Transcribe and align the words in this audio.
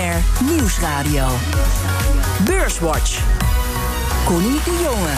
BNR 0.00 0.44
Nieuwsradio. 0.44 1.26
Beurswatch. 2.44 3.22
Connie 4.26 4.62
de 4.64 4.80
Jonge. 4.82 5.14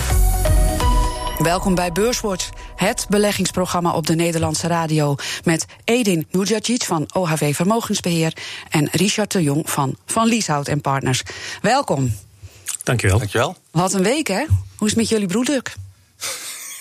Welkom 1.39 1.75
bij 1.75 1.93
Beurswatch, 1.93 2.49
het 2.77 3.07
beleggingsprogramma 3.09 3.93
op 3.93 4.07
de 4.07 4.15
Nederlandse 4.15 4.67
radio. 4.67 5.15
Met 5.45 5.67
Edin 5.85 6.27
Mujagic 6.31 6.83
van 6.83 7.09
OHV 7.13 7.55
Vermogensbeheer 7.55 8.37
en 8.71 8.89
Richard 8.93 9.33
de 9.33 9.43
Jong 9.43 9.71
van 9.71 9.97
Van 10.07 10.27
Lieshout 10.27 10.69
en 10.69 10.81
Partners. 10.81 11.23
Welkom. 11.61 12.15
Dankjewel. 12.83 13.19
Dankjewel. 13.19 13.57
Wat 13.71 13.93
een 13.93 14.03
week, 14.03 14.29
hè? 14.29 14.45
Hoe 14.77 14.89
is 14.89 14.95
het 14.95 14.97
met 14.97 15.09
jullie 15.09 15.27
broeduk? 15.27 15.75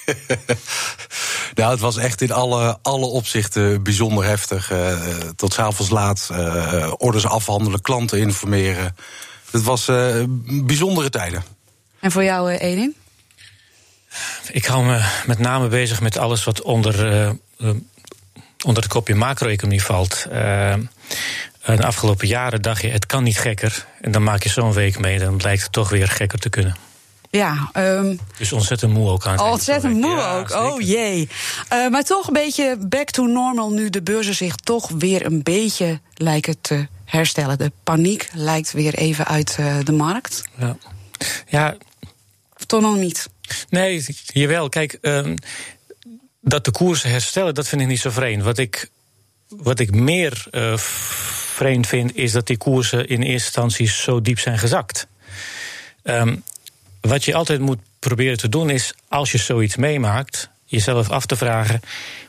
nou, 1.56 1.72
het 1.72 1.80
was 1.80 1.98
echt 1.98 2.22
in 2.22 2.32
alle, 2.32 2.78
alle 2.82 3.06
opzichten 3.06 3.84
bijzonder 3.84 4.26
heftig. 4.26 4.72
Uh, 4.72 4.94
tot 5.36 5.54
s'avonds 5.54 5.92
laat, 5.92 6.30
uh, 6.32 6.92
orders 6.98 7.26
afhandelen, 7.26 7.82
klanten 7.82 8.20
informeren. 8.20 8.96
Het 9.52 9.64
was 9.64 9.88
uh, 9.88 10.24
bijzondere 10.46 11.10
tijden. 11.10 11.44
En 12.00 12.12
voor 12.12 12.24
jou, 12.24 12.50
Edin? 12.52 12.96
Ik 14.52 14.66
hou 14.66 14.86
me 14.86 15.22
met 15.26 15.40
name 15.40 15.68
bezig 15.68 16.02
met 16.02 16.18
alles 16.18 16.44
wat 16.44 16.62
onder, 16.62 16.96
onder 18.66 18.84
het 18.84 18.88
kopje 18.92 19.16
macro-economie 19.16 19.84
valt. 19.84 20.26
de 21.66 21.86
afgelopen 21.86 22.28
jaren 22.28 22.62
dacht 22.62 22.82
je, 22.82 22.90
het 22.90 23.06
kan 23.06 23.24
niet 23.24 23.38
gekker. 23.38 23.86
En 24.02 24.12
dan 24.12 24.24
maak 24.24 24.44
je 24.44 24.50
zo'n 24.50 24.74
week 24.74 25.00
mee, 25.00 25.20
dan 25.20 25.38
blijkt 25.38 25.64
het 25.64 25.72
toch 25.72 25.90
weer 25.90 26.08
gekker 26.08 26.40
te 26.40 26.50
kunnen. 26.50 26.76
Ja, 27.32 27.72
um, 27.74 28.20
dus 28.38 28.52
ontzettend 28.52 28.94
moe 28.94 29.10
ook 29.10 29.26
aan 29.26 29.32
het 29.32 29.42
Ontzettend 29.42 29.94
moe 29.94 30.16
ja, 30.16 30.38
ook, 30.38 30.50
zeker. 30.50 30.72
oh 30.72 30.82
jee. 30.82 31.30
Uh, 31.74 31.88
maar 31.88 32.04
toch 32.04 32.28
een 32.28 32.34
beetje 32.34 32.78
back 32.80 33.10
to 33.10 33.26
normal 33.26 33.72
nu 33.72 33.90
de 33.90 34.02
beurzen 34.02 34.36
zich 34.36 34.56
toch 34.56 34.90
weer 34.90 35.26
een 35.26 35.44
beetje 35.44 36.00
lijken 36.14 36.62
te 36.62 36.88
herstellen. 37.06 37.58
De 37.58 37.72
paniek 37.84 38.30
lijkt 38.34 38.72
weer 38.72 38.94
even 38.94 39.28
uit 39.28 39.58
uh, 39.60 39.76
de 39.84 39.92
markt. 39.92 40.44
Ja. 40.58 40.78
ja. 41.48 41.76
Of 42.58 42.66
toch 42.66 42.82
nog 42.82 42.96
niet? 42.96 43.30
Nee, 43.70 44.06
jawel. 44.26 44.70
Kijk, 44.70 44.98
um, 45.02 45.36
dat 46.42 46.66
de 46.66 46.72
koersen 46.72 47.10
herstellen, 47.10 47.56
dat 47.56 47.68
vind 47.68 47.82
ik 47.82 47.88
niet 47.88 48.00
zo 48.00 48.10
vreemd. 48.10 48.44
Wat 48.44 48.58
ik, 48.58 48.90
wat 49.48 49.80
ik 49.80 49.92
meer 49.92 50.46
uh, 50.52 50.78
vreemd 50.78 51.88
vind, 51.88 52.16
is 52.16 52.32
dat 52.32 52.48
die 52.48 52.58
koersen 52.58 53.08
in 53.08 53.22
eerste 53.22 53.46
instantie 53.46 53.88
zo 53.88 54.22
diep 54.22 54.40
zijn 54.40 54.58
gezakt. 54.58 55.08
Um, 56.04 56.44
wat 57.02 57.26
je 57.26 57.36
altijd 57.36 57.60
moet 57.60 57.80
proberen 58.00 58.38
te 58.38 58.50
doen 58.50 58.70
is, 58.70 58.94
als 59.08 59.32
je 59.32 59.38
zoiets 59.38 59.76
meemaakt, 59.76 60.50
jezelf 60.66 61.10
af 61.10 61.26
te 61.26 61.36
vragen. 61.36 61.82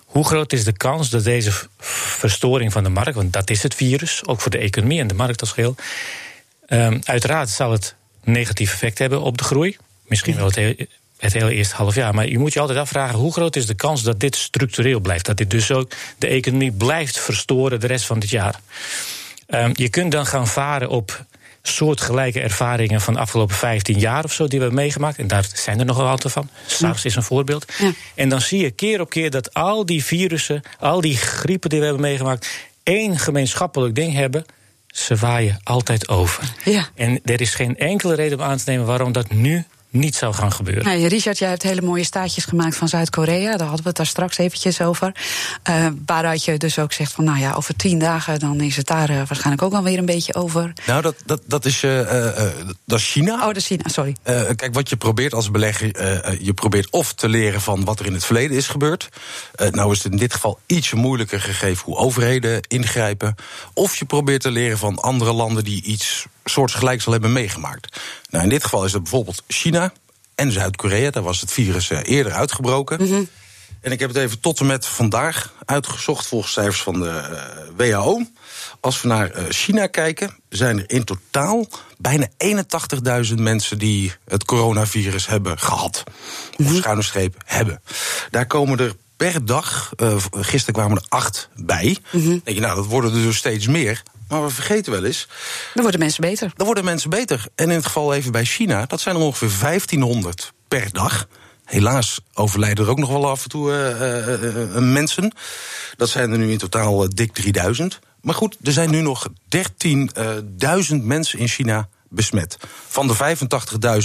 Hoe 0.04 0.24
groot 0.24 0.52
is 0.52 0.64
de 0.64 0.72
kans 0.72 1.10
dat 1.10 1.24
deze 1.24 1.52
verstoring 1.78 2.72
van 2.72 2.82
de 2.82 2.88
markt, 2.88 3.14
want 3.14 3.32
dat 3.32 3.50
is 3.50 3.62
het 3.62 3.74
virus, 3.74 4.26
ook 4.26 4.40
voor 4.40 4.50
de 4.50 4.58
economie 4.58 5.00
en 5.00 5.06
de 5.06 5.14
markt 5.14 5.40
als 5.40 5.52
geheel. 5.52 5.74
Um, 6.68 7.00
uiteraard 7.04 7.48
zal 7.48 7.72
het 7.72 7.94
negatief 8.24 8.72
effect 8.72 8.98
hebben 8.98 9.20
op 9.20 9.38
de 9.38 9.44
groei. 9.44 9.76
Misschien 10.06 10.36
wel 10.36 10.46
het, 10.46 10.54
heel, 10.54 10.74
het 11.18 11.32
hele 11.32 11.54
eerste 11.54 11.74
half 11.74 11.94
jaar. 11.94 12.14
Maar 12.14 12.28
je 12.28 12.38
moet 12.38 12.52
je 12.52 12.60
altijd 12.60 12.78
afvragen: 12.78 13.18
hoe 13.18 13.32
groot 13.32 13.56
is 13.56 13.66
de 13.66 13.74
kans 13.74 14.02
dat 14.02 14.20
dit 14.20 14.36
structureel 14.36 15.00
blijft? 15.00 15.26
Dat 15.26 15.36
dit 15.36 15.50
dus 15.50 15.70
ook 15.70 15.92
de 16.18 16.26
economie 16.26 16.72
blijft 16.72 17.20
verstoren 17.20 17.80
de 17.80 17.86
rest 17.86 18.06
van 18.06 18.18
dit 18.18 18.30
jaar. 18.30 18.60
Um, 19.48 19.70
je 19.74 19.88
kunt 19.88 20.12
dan 20.12 20.26
gaan 20.26 20.46
varen 20.46 20.88
op 20.88 21.24
soortgelijke 21.62 22.41
ervaringen 22.41 23.00
van 23.00 23.14
de 23.14 23.20
afgelopen 23.20 23.55
15 23.55 23.98
jaar 23.98 24.24
of 24.24 24.32
zo 24.32 24.46
die 24.46 24.58
we 24.58 24.64
hebben 24.64 24.82
meegemaakt. 24.82 25.18
En 25.18 25.27
daar 25.27 25.48
zijn 25.55 25.78
er 25.78 25.84
nog 25.84 25.98
een 25.98 26.06
aantal 26.06 26.30
van. 26.30 26.48
SARS 26.66 27.05
is 27.05 27.16
een 27.16 27.22
voorbeeld. 27.22 27.72
Ja. 27.78 27.92
En 28.14 28.28
dan 28.28 28.41
zie 28.41 28.60
je 28.60 28.70
keer 28.70 29.00
op 29.00 29.10
keer 29.10 29.30
dat 29.30 29.55
al 29.55 29.86
die 29.86 30.05
virussen, 30.05 30.62
al 30.78 31.00
die 31.00 31.16
griepen 31.16 31.70
die 31.70 31.78
we 31.78 31.84
hebben 31.84 32.02
meegemaakt, 32.02 32.48
één 32.83 33.18
gemeenschappelijk 33.18 33.94
ding 33.94 34.12
hebben. 34.12 34.44
Ze 34.86 35.16
waaien 35.16 35.60
altijd 35.62 36.08
over. 36.08 36.52
Ja. 36.64 36.88
En 36.94 37.20
er 37.24 37.40
is 37.40 37.55
geen 37.55 37.78
enkele 37.78 38.14
reden 38.14 38.38
om 38.38 38.44
aan 38.44 38.58
te 38.58 38.64
nemen 38.66 38.86
waarom 38.86 39.12
dat 39.12 39.30
nu 39.30 39.64
niet 39.92 40.14
zou 40.14 40.34
gaan 40.34 40.52
gebeuren. 40.52 40.84
Nee, 40.84 41.08
Richard, 41.08 41.39
jij 41.39 41.48
hebt 41.48 41.62
hele 41.62 41.83
mooie 41.83 42.05
staatjes 42.05 42.44
gemaakt 42.44 42.77
van 42.77 42.89
Zuid-Korea. 42.89 43.50
Daar 43.50 43.67
hadden 43.67 43.83
we 43.83 43.89
het 43.89 43.96
daar 43.96 44.06
straks 44.06 44.39
eventjes 44.39 44.80
over. 44.80 45.14
Uh, 45.70 45.86
waaruit 46.06 46.44
je 46.44 46.58
dus 46.58 46.78
ook 46.78 46.92
zegt 46.92 47.12
van, 47.12 47.24
nou 47.24 47.39
ja, 47.39 47.52
over 47.52 47.77
tien 47.77 47.98
dagen... 47.98 48.39
dan 48.39 48.61
is 48.61 48.77
het 48.77 48.86
daar 48.86 49.11
uh, 49.11 49.17
waarschijnlijk 49.17 49.62
ook 49.62 49.72
alweer 49.72 49.98
een 49.98 50.05
beetje 50.05 50.34
over. 50.34 50.72
Nou, 50.86 51.02
dat, 51.02 51.14
dat, 51.24 51.40
dat, 51.46 51.64
is, 51.64 51.83
uh, 51.83 52.11
dat 52.84 52.98
is 52.98 53.11
China. 53.11 53.34
Oh, 53.34 53.46
dat 53.46 53.56
is 53.56 53.67
China, 53.67 53.89
sorry. 53.89 54.17
kijk, 54.56 54.74
wat 54.74 54.89
je 54.89 54.96
probeert 54.96 55.34
als 55.34 55.50
belegger... 55.50 55.86
je 56.44 56.52
probeert 56.55 56.90
of 56.90 57.12
te 57.12 57.28
leren 57.28 57.61
van 57.61 57.84
wat 57.84 58.00
er 58.00 58.06
in 58.06 58.12
het 58.12 58.24
verleden 58.24 58.56
is 58.56 58.68
gebeurd. 58.68 59.08
nou 59.70 59.92
is 59.92 60.02
het 60.02 60.12
in 60.12 60.18
dit 60.18 60.33
geval 60.33 60.58
ietsje 60.67 60.96
moeilijker 60.96 61.40
gegeven 61.40 61.84
hoe 61.84 61.96
overheden 61.96 62.61
ingrijpen. 62.68 63.34
Of 63.74 63.96
je 63.96 64.05
probeert 64.05 64.40
te 64.40 64.50
leren 64.50 64.78
van 64.78 64.98
andere 64.98 65.33
landen 65.33 65.64
die 65.64 65.83
iets 65.83 66.27
soortgelijks 66.45 67.07
al 67.07 67.13
hebben 67.13 67.33
meegemaakt. 67.33 68.01
Nou, 68.30 68.45
in 68.45 68.51
dit 68.51 68.64
geval 68.64 68.85
is 68.85 68.92
het 68.92 69.03
bijvoorbeeld 69.03 69.42
China 69.47 69.92
en 70.35 70.53
Zuid-Korea. 70.53 71.11
Daar 71.11 71.23
was 71.23 71.41
het 71.41 71.53
virus 71.53 71.91
eh, 71.91 71.98
eerder 72.03 72.33
uitgebroken. 72.33 73.03
Mhm. 73.03 73.23
En 73.80 73.92
ik 73.92 74.01
heb 74.01 74.08
het 74.08 74.19
even 74.19 74.41
tot 74.41 74.61
en 74.61 74.67
met 74.67 74.86
vandaag 74.86 75.53
uitgezocht 75.64 76.27
volgens 76.27 76.53
cijfers 76.53 76.83
van 76.83 77.01
de 77.01 77.29
uh, 77.30 77.77
WHO. 77.77 78.23
Als 78.80 79.03
we 79.03 79.08
naar 79.08 79.36
uh, 79.39 79.45
China 79.48 79.86
kijken, 79.86 80.36
zijn 80.48 80.79
er 80.79 80.91
in 80.91 81.05
totaal 81.05 81.69
bijna 81.98 82.27
81.000 83.29 83.35
mensen 83.35 83.79
die 83.79 84.13
het 84.24 84.45
coronavirus 84.45 85.27
hebben 85.27 85.59
gehad. 85.59 86.03
Of 86.59 86.67
Mhm. 86.67 86.74
schuine 86.74 87.03
streep 87.03 87.35
hebben. 87.45 87.83
Daar 88.30 88.47
komen 88.47 88.79
er 88.79 88.95
per 89.17 89.45
dag, 89.45 89.91
uh, 89.97 90.17
gisteren 90.30 90.74
kwamen 90.74 90.97
er 90.97 91.07
acht 91.09 91.48
bij. 91.57 91.97
Mhm. 92.13 92.29
Denk 92.29 92.45
je, 92.45 92.61
nou, 92.61 92.77
dat 92.77 92.86
worden 92.86 93.14
er 93.14 93.23
dus 93.23 93.36
steeds 93.36 93.67
meer. 93.67 94.03
Maar 94.32 94.44
we 94.44 94.50
vergeten 94.50 94.92
wel 94.92 95.04
eens. 95.04 95.28
Dan 95.74 95.82
worden 95.82 96.00
mensen 96.00 96.20
beter. 96.20 96.52
Dan 96.54 96.66
worden 96.66 96.84
mensen 96.84 97.10
beter. 97.10 97.46
En 97.54 97.70
in 97.70 97.76
het 97.76 97.86
geval 97.86 98.14
even 98.14 98.32
bij 98.32 98.44
China, 98.44 98.86
dat 98.86 99.00
zijn 99.00 99.16
er 99.16 99.22
ongeveer 99.22 99.50
1500 99.60 100.52
per 100.68 100.92
dag. 100.92 101.26
Helaas 101.64 102.20
overlijden 102.34 102.84
er 102.84 102.90
ook 102.90 102.98
nog 102.98 103.10
wel 103.10 103.28
af 103.28 103.42
en 103.42 103.48
toe 103.48 103.70
uh, 103.70 104.74
uh, 104.74 104.92
mensen. 104.92 105.32
Dat 105.96 106.08
zijn 106.08 106.32
er 106.32 106.38
nu 106.38 106.50
in 106.50 106.58
totaal 106.58 107.08
dik 107.08 107.32
3000. 107.32 107.98
Maar 108.20 108.34
goed, 108.34 108.56
er 108.62 108.72
zijn 108.72 108.90
nu 108.90 109.00
nog 109.00 109.28
13.000 109.28 109.32
mensen 111.02 111.38
in 111.38 111.48
China 111.48 111.88
besmet. 112.08 112.56
Van 112.88 113.06
de 113.06 113.36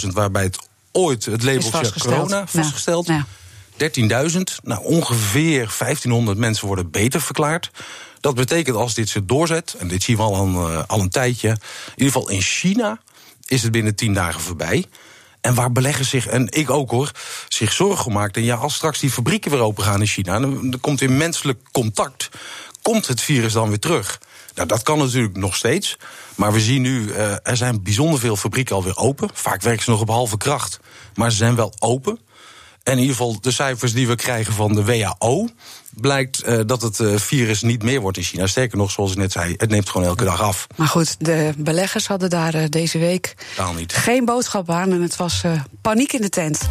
85.000 0.01 0.07
waarbij 0.07 0.44
het 0.44 0.59
ooit 0.91 1.25
het 1.25 1.44
labeltje 1.44 1.71
vastgesteld. 1.71 2.15
corona 2.15 2.38
Ja. 2.38 2.47
vastgesteld. 2.47 3.07
Ja. 3.07 3.25
13.000. 3.77 4.39
Nou, 4.63 4.83
ongeveer 4.83 5.73
1500 5.77 6.38
mensen 6.38 6.67
worden 6.67 6.91
beter 6.91 7.21
verklaard. 7.21 7.71
Dat 8.27 8.35
betekent 8.35 8.75
als 8.75 8.93
dit 8.93 9.09
zich 9.09 9.25
doorzet, 9.25 9.75
en 9.79 9.88
dit 9.88 10.03
zien 10.03 10.17
we 10.17 10.21
al 10.21 10.35
een, 10.35 10.53
uh, 10.53 10.83
al 10.88 10.99
een 10.99 11.09
tijdje. 11.09 11.49
In 11.49 11.57
ieder 11.95 12.13
geval 12.13 12.29
in 12.29 12.41
China 12.41 12.99
is 13.45 13.63
het 13.63 13.71
binnen 13.71 13.95
10 13.95 14.13
dagen 14.13 14.41
voorbij. 14.41 14.85
En 15.41 15.53
waar 15.53 15.71
beleggers 15.71 16.09
zich, 16.09 16.27
en 16.27 16.47
ik 16.51 16.69
ook 16.69 16.89
hoor, 16.89 17.11
zich 17.47 17.71
zorgen 17.71 18.03
gemaakt. 18.03 18.35
En 18.35 18.43
ja, 18.43 18.55
als 18.55 18.75
straks 18.75 18.99
die 18.99 19.11
fabrieken 19.11 19.51
weer 19.51 19.59
open 19.59 19.83
gaan 19.83 19.99
in 19.99 20.07
China, 20.07 20.39
dan, 20.39 20.69
dan 20.69 20.79
komt 20.79 21.01
in 21.01 21.17
menselijk 21.17 21.59
contact, 21.71 22.29
komt 22.81 23.07
het 23.07 23.21
virus 23.21 23.53
dan 23.53 23.69
weer 23.69 23.79
terug. 23.79 24.19
Nou, 24.55 24.67
dat 24.67 24.83
kan 24.83 24.97
natuurlijk 24.97 25.38
nog 25.38 25.55
steeds. 25.55 25.97
Maar 26.35 26.53
we 26.53 26.59
zien 26.59 26.81
nu, 26.81 27.03
uh, 27.03 27.31
er 27.44 27.57
zijn 27.57 27.83
bijzonder 27.83 28.19
veel 28.19 28.35
fabrieken 28.35 28.75
alweer 28.75 28.97
open. 28.97 29.29
Vaak 29.33 29.61
werken 29.61 29.83
ze 29.83 29.89
nog 29.89 30.01
op 30.01 30.09
halve 30.09 30.38
kracht, 30.38 30.79
maar 31.15 31.31
ze 31.31 31.38
zijn 31.38 31.55
wel 31.55 31.73
open. 31.79 32.19
En 32.88 32.94
in 32.94 33.00
ieder 33.00 33.16
geval 33.16 33.42
de 33.42 33.52
cijfers 33.52 33.94
die 33.94 34.08
we 34.08 34.16
krijgen 34.16 34.53
van 34.53 34.75
de 34.75 34.84
WHO... 34.84 35.48
blijkt 35.94 36.48
uh, 36.48 36.59
dat 36.66 36.81
het 36.81 37.00
uh, 37.00 37.18
virus 37.18 37.62
niet 37.62 37.84
meer 37.84 38.02
wordt 38.02 38.18
in 38.18 38.24
China. 38.24 38.48
Sterker 38.48 38.78
nog, 38.78 38.92
zoals 38.92 39.12
ik 39.12 39.18
net 39.18 39.31
zei, 39.31 39.53
het 39.58 39.70
neemt 39.70 39.90
gewoon 39.90 40.08
elke 40.08 40.24
dag 40.24 40.42
af. 40.42 40.68
Maar 40.75 40.88
goed, 40.88 41.16
de 41.20 41.53
beleggers 41.58 42.08
hadden 42.08 42.30
daar 42.30 42.56
uh, 42.56 42.64
deze 42.70 42.98
week 42.98 43.36
niet. 43.75 43.94
geen 43.94 44.25
boodschap 44.25 44.70
aan... 44.70 44.92
en 44.92 45.02
het 45.02 45.16
was 45.16 45.44
paniek 45.81 46.14
in 46.14 46.22
de 46.22 46.30
tent. 46.30 46.70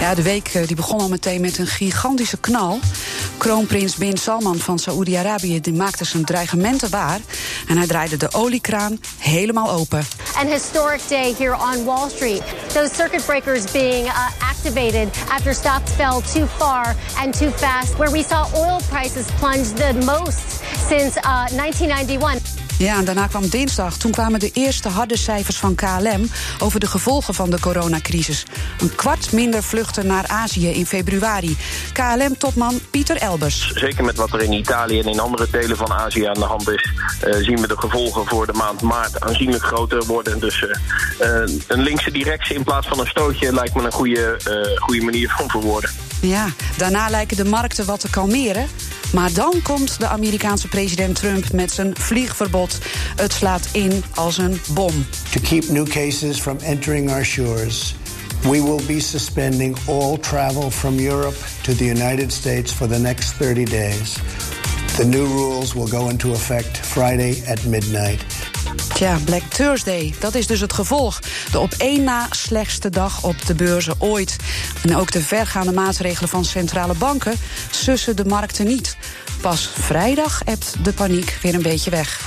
Ja, 0.00 0.14
de 0.14 0.22
week 0.22 0.66
die 0.66 0.76
begon 0.76 1.00
al 1.00 1.08
meteen 1.08 1.40
met 1.40 1.58
een 1.58 1.66
gigantische 1.66 2.36
knal. 2.36 2.78
Kroonprins 3.38 3.96
Bin 3.96 4.16
Salman 4.16 4.58
van 4.58 4.78
Saoedi-Arabië 4.78 5.60
maakte 5.72 6.04
zijn 6.04 6.24
dreigementen 6.24 6.90
waar. 6.90 7.20
En 7.68 7.76
hij 7.76 7.86
draaide 7.86 8.16
de 8.16 8.28
oliekraan 8.32 9.00
helemaal 9.18 9.70
open. 9.70 10.06
An 10.36 10.46
historic 10.46 11.00
day 11.08 11.34
here 11.38 11.54
on 11.54 11.84
Wall 11.84 12.08
Street. 12.08 12.42
Those 12.72 12.94
circuit 12.94 13.24
breakers 13.24 13.70
being 13.70 14.06
uh, 14.06 14.28
activated 14.50 15.08
after 15.28 15.54
stocks 15.54 15.90
fell 15.92 16.20
too 16.32 16.46
far 16.46 16.94
and 17.24 17.38
too 17.38 17.50
fast, 17.50 17.96
where 17.96 18.12
we 18.12 18.22
saw 18.22 18.46
oil 18.54 18.80
prices 18.90 19.24
plunge 19.38 19.72
the 19.74 19.92
most 20.04 20.60
since 20.88 21.16
uh, 21.16 21.46
1991. 21.50 22.55
Ja, 22.78 22.98
en 22.98 23.04
daarna 23.04 23.26
kwam 23.26 23.48
dinsdag. 23.48 23.96
Toen 23.96 24.10
kwamen 24.10 24.40
de 24.40 24.50
eerste 24.52 24.88
harde 24.88 25.16
cijfers 25.16 25.56
van 25.56 25.74
KLM 25.74 26.30
over 26.58 26.80
de 26.80 26.86
gevolgen 26.86 27.34
van 27.34 27.50
de 27.50 27.60
coronacrisis. 27.60 28.46
Een 28.80 28.94
kwart 28.94 29.32
minder 29.32 29.62
vluchten 29.62 30.06
naar 30.06 30.26
Azië 30.26 30.68
in 30.68 30.86
februari. 30.86 31.56
KLM-topman 31.92 32.80
Pieter 32.90 33.16
Elbers. 33.16 33.70
Zeker 33.74 34.04
met 34.04 34.16
wat 34.16 34.32
er 34.32 34.42
in 34.42 34.52
Italië 34.52 35.00
en 35.00 35.08
in 35.08 35.20
andere 35.20 35.46
delen 35.50 35.76
van 35.76 35.92
Azië 35.92 36.24
aan 36.24 36.34
de 36.34 36.44
hand 36.44 36.68
is, 36.68 36.92
uh, 37.24 37.34
zien 37.34 37.60
we 37.60 37.68
de 37.68 37.78
gevolgen 37.78 38.26
voor 38.26 38.46
de 38.46 38.52
maand 38.52 38.82
maart 38.82 39.20
aanzienlijk 39.20 39.64
groter 39.64 40.04
worden. 40.04 40.40
Dus 40.40 40.62
uh, 40.62 40.70
uh, 41.28 41.56
een 41.66 41.82
linkse 41.82 42.10
directie 42.10 42.56
in 42.56 42.64
plaats 42.64 42.88
van 42.88 43.00
een 43.00 43.06
stootje 43.06 43.52
lijkt 43.52 43.74
me 43.74 43.82
een 43.82 43.92
goede, 43.92 44.36
goede 44.76 45.04
manier 45.04 45.34
van 45.36 45.50
verwoorden. 45.50 45.90
Ja, 46.20 46.46
daarna 46.76 47.08
lijken 47.08 47.36
de 47.36 47.44
markten 47.44 47.86
wat 47.86 48.00
te 48.00 48.10
kalmeren. 48.10 48.68
Maar 49.16 49.32
dan 49.32 49.62
komt 49.62 49.98
de 49.98 50.06
Amerikaanse 50.06 50.68
president 50.68 51.14
Trump 51.14 51.52
met 51.52 51.70
zijn 51.70 51.96
vliegverbod. 51.96 52.78
Het 53.16 53.32
slaat 53.32 53.68
in 53.72 54.04
als 54.14 54.38
een 54.38 54.60
bom. 54.68 55.06
To 55.32 55.40
keep 55.42 55.68
new 55.68 55.88
cases 55.88 56.40
from 56.40 56.58
entering 56.58 57.10
our 57.10 57.24
shores. 57.24 57.94
We 58.42 58.62
will 58.62 58.80
be 58.86 59.00
suspending 59.00 59.76
all 59.86 60.18
travel 60.18 60.70
from 60.70 60.98
Europe 60.98 61.36
to 61.62 61.74
the 61.74 61.84
United 61.84 62.32
States 62.32 62.72
for 62.72 62.88
the 62.88 62.98
next 62.98 63.32
30 63.32 63.64
days. 63.64 64.16
The 64.96 65.04
new 65.04 65.26
rules 65.26 65.72
will 65.72 65.88
go 65.88 66.08
into 66.08 66.32
effect 66.32 66.78
Friday 66.78 67.42
at 67.46 67.64
midnight. 67.64 68.35
Tja, 68.94 69.18
Black 69.24 69.42
Thursday, 69.42 70.14
dat 70.18 70.34
is 70.34 70.46
dus 70.46 70.60
het 70.60 70.72
gevolg. 70.72 71.20
De 71.50 71.58
op 71.58 71.72
één 71.78 72.04
na 72.04 72.26
slechtste 72.30 72.90
dag 72.90 73.22
op 73.22 73.46
de 73.46 73.54
beurzen 73.54 73.94
ooit. 73.98 74.36
En 74.82 74.96
ook 74.96 75.12
de 75.12 75.22
vergaande 75.22 75.72
maatregelen 75.72 76.28
van 76.28 76.44
centrale 76.44 76.94
banken 76.94 77.34
sussen 77.70 78.16
de 78.16 78.24
markten 78.24 78.66
niet. 78.66 78.96
Pas 79.40 79.70
vrijdag 79.74 80.42
ebt 80.44 80.74
de 80.82 80.92
paniek 80.92 81.38
weer 81.42 81.54
een 81.54 81.62
beetje 81.62 81.90
weg. 81.90 82.20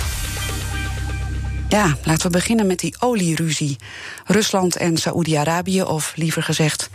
Ja, 1.69 1.98
laten 2.04 2.25
we 2.25 2.30
beginnen 2.30 2.68
met 2.68 2.80
die 2.80 2.95
olieruzie. 3.00 3.77
Rusland 4.25 4.75
en 4.75 4.98
Saoedi-Arabië, 4.98 5.81
of 5.81 6.13
liever 6.16 6.44
gezegd 6.44 6.89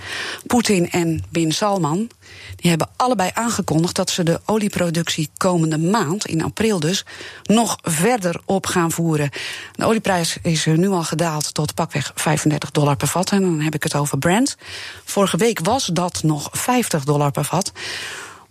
Poetin 0.46 0.90
en 0.90 1.24
Bin 1.28 1.52
Salman, 1.52 2.10
die 2.56 2.70
hebben 2.70 2.88
allebei 2.96 3.30
aangekondigd 3.34 3.94
dat 3.94 4.10
ze 4.10 4.22
de 4.22 4.40
olieproductie 4.44 5.30
komende 5.36 5.78
maand, 5.78 6.26
in 6.26 6.42
april 6.42 6.80
dus, 6.80 7.04
nog 7.42 7.78
verder 7.82 8.40
op 8.44 8.66
gaan 8.66 8.90
voeren. 8.90 9.30
De 9.72 9.84
olieprijs 9.84 10.36
is 10.42 10.64
nu 10.64 10.88
al 10.88 11.04
gedaald 11.04 11.54
tot 11.54 11.74
pakweg 11.74 12.12
35 12.14 12.70
dollar 12.70 12.96
per 12.96 13.08
vat. 13.08 13.30
En 13.30 13.40
dan 13.40 13.60
heb 13.60 13.74
ik 13.74 13.82
het 13.82 13.94
over 13.94 14.18
Brent. 14.18 14.56
Vorige 15.04 15.36
week 15.36 15.60
was 15.60 15.86
dat 15.86 16.22
nog 16.22 16.48
50 16.52 17.04
dollar 17.04 17.30
per 17.30 17.44
vat. 17.44 17.72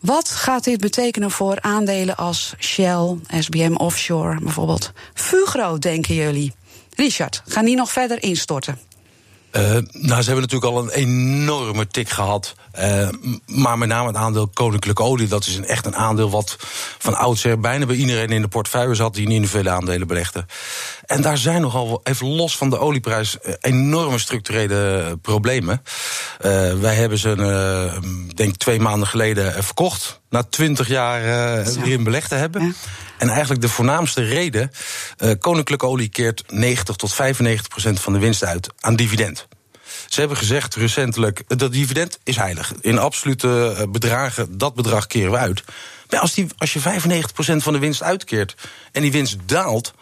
Wat 0.04 0.30
gaat 0.30 0.64
dit 0.64 0.80
betekenen 0.80 1.32
voor 1.32 1.62
aandelen 1.62 2.16
als 2.16 2.54
Shell, 2.60 3.16
SBM 3.40 3.76
Offshore 3.76 4.40
bijvoorbeeld? 4.42 4.92
Fugro, 5.14 5.78
denken 5.78 6.16
jullie? 6.16 6.54
Richard, 6.96 7.42
gaan 7.48 7.66
die 7.66 7.76
nog 7.76 7.92
verder 7.92 8.24
instorten? 8.24 8.80
Uh, 9.52 9.62
nou, 9.92 10.22
ze 10.22 10.32
hebben 10.32 10.42
natuurlijk 10.42 10.64
al 10.64 10.84
een 10.84 10.90
enorme 10.90 11.88
tik 11.88 12.10
gehad. 12.10 12.56
Uh, 12.80 13.08
maar 13.46 13.78
met 13.78 13.88
name 13.88 14.08
het 14.08 14.16
aandeel 14.16 14.48
Koninklijke 14.48 15.04
Olie, 15.04 15.28
dat 15.28 15.46
is 15.46 15.56
een, 15.56 15.66
echt 15.66 15.86
een 15.86 15.96
aandeel 15.96 16.30
wat 16.30 16.56
van 16.98 17.16
oudsher 17.16 17.60
bijna 17.60 17.86
bij 17.86 17.96
iedereen 17.96 18.30
in 18.30 18.42
de 18.42 18.48
portefeuille 18.48 18.96
zat 18.96 19.14
die 19.14 19.28
niet 19.28 19.42
in 19.42 19.48
vele 19.48 19.70
aandelen 19.70 20.08
belegde. 20.08 20.46
En 21.06 21.22
daar 21.22 21.38
zijn 21.38 21.62
nogal, 21.62 22.00
even 22.04 22.28
los 22.28 22.58
van 22.58 22.70
de 22.70 22.80
olieprijs, 22.80 23.40
eh, 23.40 23.54
enorme 23.60 24.18
structurele 24.18 25.18
problemen. 25.22 25.82
Uh, 26.46 26.74
wij 26.74 26.96
hebben 26.96 27.18
ze, 27.18 27.36
uh, 27.38 28.02
denk 28.36 28.56
twee 28.56 28.80
maanden 28.80 29.08
geleden 29.08 29.64
verkocht. 29.64 30.22
Na 30.30 30.44
twintig 30.44 30.88
jaar 30.88 31.22
erin 31.66 32.04
belegd 32.04 32.30
te 32.30 32.36
hebben. 32.36 32.66
Ja. 32.66 32.72
En 33.18 33.30
eigenlijk 33.30 33.62
de 33.62 33.70
voornaamste 33.70 34.24
reden, 34.24 34.72
Koninklijke 35.40 35.86
Olie 35.86 36.10
keert 36.10 36.44
90 36.48 36.96
tot 36.96 37.14
95 37.14 37.68
procent 37.68 38.00
van 38.00 38.14
de 38.14 38.20
winst 38.20 38.44
uit 38.44 38.70
aan 38.80 38.96
dividend. 38.96 39.48
Ze 40.14 40.20
hebben 40.20 40.38
gezegd 40.38 40.76
recentelijk 40.76 41.44
dat 41.48 41.72
dividend 41.72 42.20
is 42.24 42.36
heilig. 42.36 42.74
In 42.82 42.98
absolute 42.98 43.86
bedragen, 43.90 44.58
dat 44.58 44.76
bedrag 44.76 45.08
keren 45.08 45.32
we 45.32 45.38
uit. 45.38 45.64
Maar 46.10 46.20
als, 46.20 46.34
die, 46.34 46.48
als 46.58 46.74
je 46.74 46.80
95% 46.80 46.84
van 47.56 47.74
de 47.74 47.80
winst 47.80 48.04
uitkeert 48.04 48.56
en 48.92 49.02
die 49.02 49.12
winst 49.12 49.38
daalt, 49.46 49.94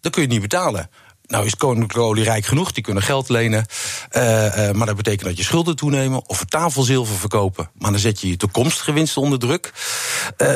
dan 0.00 0.10
kun 0.10 0.22
je 0.22 0.28
het 0.28 0.38
niet 0.38 0.50
betalen. 0.50 0.90
Nou 1.26 1.46
is 1.46 1.56
Koninklijke 1.56 2.08
Olie 2.08 2.24
rijk 2.24 2.46
genoeg, 2.46 2.72
die 2.72 2.82
kunnen 2.82 3.02
geld 3.02 3.28
lenen. 3.28 3.66
Uh, 4.12 4.22
maar 4.70 4.86
dat 4.86 4.96
betekent 4.96 5.28
dat 5.28 5.36
je 5.36 5.44
schulden 5.44 5.76
toenemen 5.76 6.28
of 6.28 6.44
tafelzilver 6.44 7.16
verkopen. 7.16 7.70
Maar 7.78 7.90
dan 7.90 8.00
zet 8.00 8.20
je 8.20 8.28
je 8.28 8.36
toekomstige 8.36 8.92
winsten 8.92 9.22
onder 9.22 9.38
druk. 9.38 9.72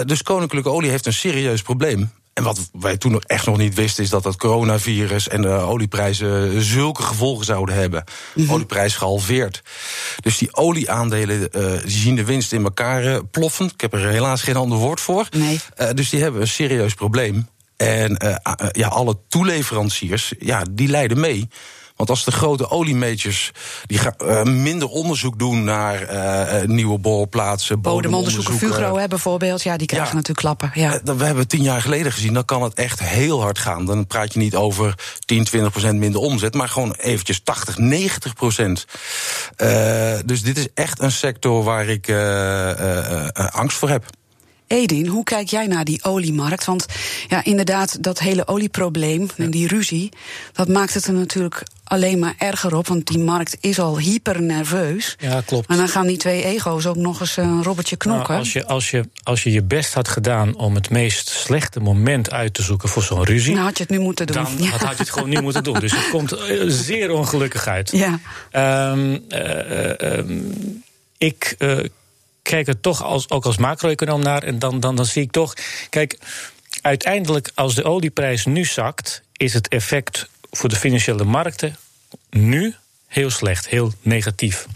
Dus 0.05 0.23
Koninklijke 0.23 0.71
Olie 0.71 0.91
heeft 0.91 1.07
een 1.07 1.13
serieus 1.13 1.63
probleem. 1.63 2.11
En 2.37 2.43
wat 2.43 2.71
wij 2.73 2.97
toen 2.97 3.23
echt 3.27 3.47
nog 3.47 3.57
niet 3.57 3.75
wisten, 3.75 4.05
is 4.05 4.11
dat 4.11 4.25
het 4.25 4.37
coronavirus 4.37 5.29
en 5.29 5.43
de 5.43 5.49
olieprijzen 5.49 6.63
zulke 6.63 7.03
gevolgen 7.03 7.45
zouden 7.45 7.75
hebben. 7.75 8.05
Mm 8.35 8.45
-hmm. 8.45 8.55
Olieprijs 8.55 8.95
gehalveerd. 8.95 9.63
Dus 10.21 10.39
die 10.39 10.57
olieaandelen 10.57 11.49
uh, 11.53 11.83
die 11.83 11.91
zien 11.91 12.17
de 12.17 12.25
winst 12.25 12.53
in 12.53 12.65
elkaar 12.65 13.05
uh, 13.05 13.19
ploffen. 13.31 13.67
Ik 13.67 13.81
heb 13.81 13.93
er 13.93 14.09
helaas 14.09 14.43
geen 14.43 14.57
ander 14.57 14.79
woord 14.79 15.01
voor. 15.01 15.29
Nee. 15.31 15.61
Uh, 15.79 15.89
dus 15.95 16.11
die 16.11 16.23
hebben 16.23 16.41
een 16.41 16.49
serieus 16.49 16.95
probleem. 16.95 17.49
En 17.77 18.39
ja, 18.73 18.89
alle 18.89 19.19
toeleveranciers, 19.29 20.33
ja, 20.39 20.65
die 20.71 20.89
leiden 20.89 21.21
mee. 21.21 21.49
Want 21.97 22.11
als 22.11 22.25
de 22.25 22.33
grote 22.33 22.71
oliemajors 22.71 23.51
die 23.87 23.99
gaan, 23.99 24.15
uh, 24.23 24.43
minder 24.43 24.89
onderzoek 24.89 25.39
doen 25.39 25.65
naar 25.65 26.13
uh, 26.13 26.69
nieuwe 26.69 26.99
boorplaatsen, 26.99 27.81
bodemonderzoeken, 27.81 28.55
Fugro 28.55 28.97
hè, 28.97 29.09
bijvoorbeeld, 29.09 29.63
ja, 29.63 29.77
die 29.77 29.87
krijgen 29.87 30.09
ja, 30.09 30.15
natuurlijk 30.15 30.47
klappen. 30.47 30.71
Ja. 30.75 31.01
We 31.17 31.25
hebben 31.25 31.49
tien 31.49 31.63
jaar 31.63 31.83
geleden 31.83 32.13
gezien, 32.13 32.35
dan 32.35 32.45
kan 32.45 32.63
het 32.63 32.75
echt 32.75 33.01
heel 33.01 33.41
hard 33.41 33.59
gaan. 33.59 33.85
Dan 33.85 34.07
praat 34.07 34.33
je 34.33 34.39
niet 34.39 34.55
over 34.55 34.95
10, 35.25 35.45
20 35.45 35.71
procent 35.71 35.99
minder 35.99 36.21
omzet, 36.21 36.55
maar 36.55 36.69
gewoon 36.69 36.93
eventjes 36.93 37.41
80, 37.41 37.79
90 37.79 38.35
procent. 38.35 38.87
dus 40.25 40.43
dit 40.43 40.59
is 40.59 40.69
echt 40.75 41.01
een 41.01 41.13
sector 41.13 41.65
waar 41.65 41.87
ik 41.87 42.11
angst 43.53 43.77
voor 43.77 43.89
heb. 43.89 44.05
Edin, 44.67 45.07
hoe 45.07 45.25
kijk 45.25 45.49
jij 45.49 45.67
naar 45.67 45.85
die 45.85 46.05
oliemarkt? 46.05 46.65
Want 46.65 46.87
ja, 47.29 47.45
inderdaad, 47.45 48.03
dat 48.03 48.19
hele 48.19 48.47
olieprobleem 48.47 49.29
en 49.37 49.51
die 49.51 49.69
ruzie, 49.69 50.09
dat 50.53 50.69
maakt 50.69 50.95
het 50.95 51.07
er 51.07 51.13
natuurlijk 51.13 51.63
alleen 51.85 52.19
maar 52.19 52.35
erger 52.39 52.77
op. 52.77 52.87
Want 52.87 53.07
die 53.07 53.19
markt 53.19 53.57
is 53.61 53.79
al 53.79 53.99
hyper 53.99 54.43
nerveus. 54.43 55.17
Ja, 55.19 55.41
klopt. 55.41 55.69
En 55.69 55.77
dan 55.77 55.89
gaan 55.89 56.07
die 56.07 56.17
twee 56.17 56.45
ego's 56.45 56.87
ook 56.87 56.97
nog 56.97 57.21
eens 57.21 57.37
een 57.37 57.63
robbertje 57.63 57.97
knokken. 57.97 58.29
Nou, 58.29 58.39
als, 58.39 58.53
je, 58.53 58.67
als, 58.67 58.91
je, 58.91 59.09
als 59.23 59.43
je 59.43 59.53
je 59.53 59.63
best 59.63 59.95
had 59.95 60.09
gedaan 60.09 60.57
om 60.57 60.75
het 60.75 60.91
meest 60.91 61.29
slechte 61.29 61.81
moment 61.81 62.31
uit 62.31 62.55
te 62.55 62.63
zoeken 62.63 62.89
voor 62.89 63.03
zo'n 63.03 63.25
ruzie. 63.25 63.55
Nou, 63.55 63.67
had 63.67 63.77
je 63.77 63.83
het 63.83 63.93
nu 63.93 63.99
moeten 63.99 64.27
doen. 64.27 64.37
Dan 64.37 64.45
had, 64.45 64.81
had 64.81 64.97
je 64.97 65.03
het 65.03 65.11
gewoon 65.11 65.29
nu 65.29 65.41
moeten 65.41 65.65
doen. 65.65 65.81
Dus 65.81 65.93
het 65.93 66.09
komt 66.11 66.37
zeer 66.67 67.11
ongelukkig 67.11 67.67
uit. 67.67 67.91
Ja. 67.91 68.91
Um, 68.93 69.25
uh, 69.29 70.17
um, 70.19 70.83
ik. 71.19 71.55
Uh, 71.59 71.79
kijk 72.47 72.69
er 72.69 72.81
toch 72.81 73.03
als, 73.03 73.31
ook 73.31 73.45
als 73.45 73.57
macro-econoom 73.57 74.23
naar. 74.23 74.43
En 74.43 74.59
dan, 74.59 74.81
dan, 74.81 74.97
dan 74.97 75.07
zie 75.07 75.23
ik 75.23 75.31
toch. 75.31 75.55
Kijk, 75.91 76.19
uiteindelijk, 76.83 77.51
als 77.55 77.75
de 77.75 77.85
olieprijs 77.85 78.45
nu 78.45 78.65
zakt, 78.65 79.23
is 79.33 79.55
het 79.55 79.69
effect 79.69 80.29
voor 80.51 80.69
de 80.69 80.77
financiële 80.77 81.25
markten 81.25 81.77
nu 82.31 82.75
heel 83.07 83.31
slecht, 83.31 83.69
heel 83.69 83.93
negatief. 84.03 84.67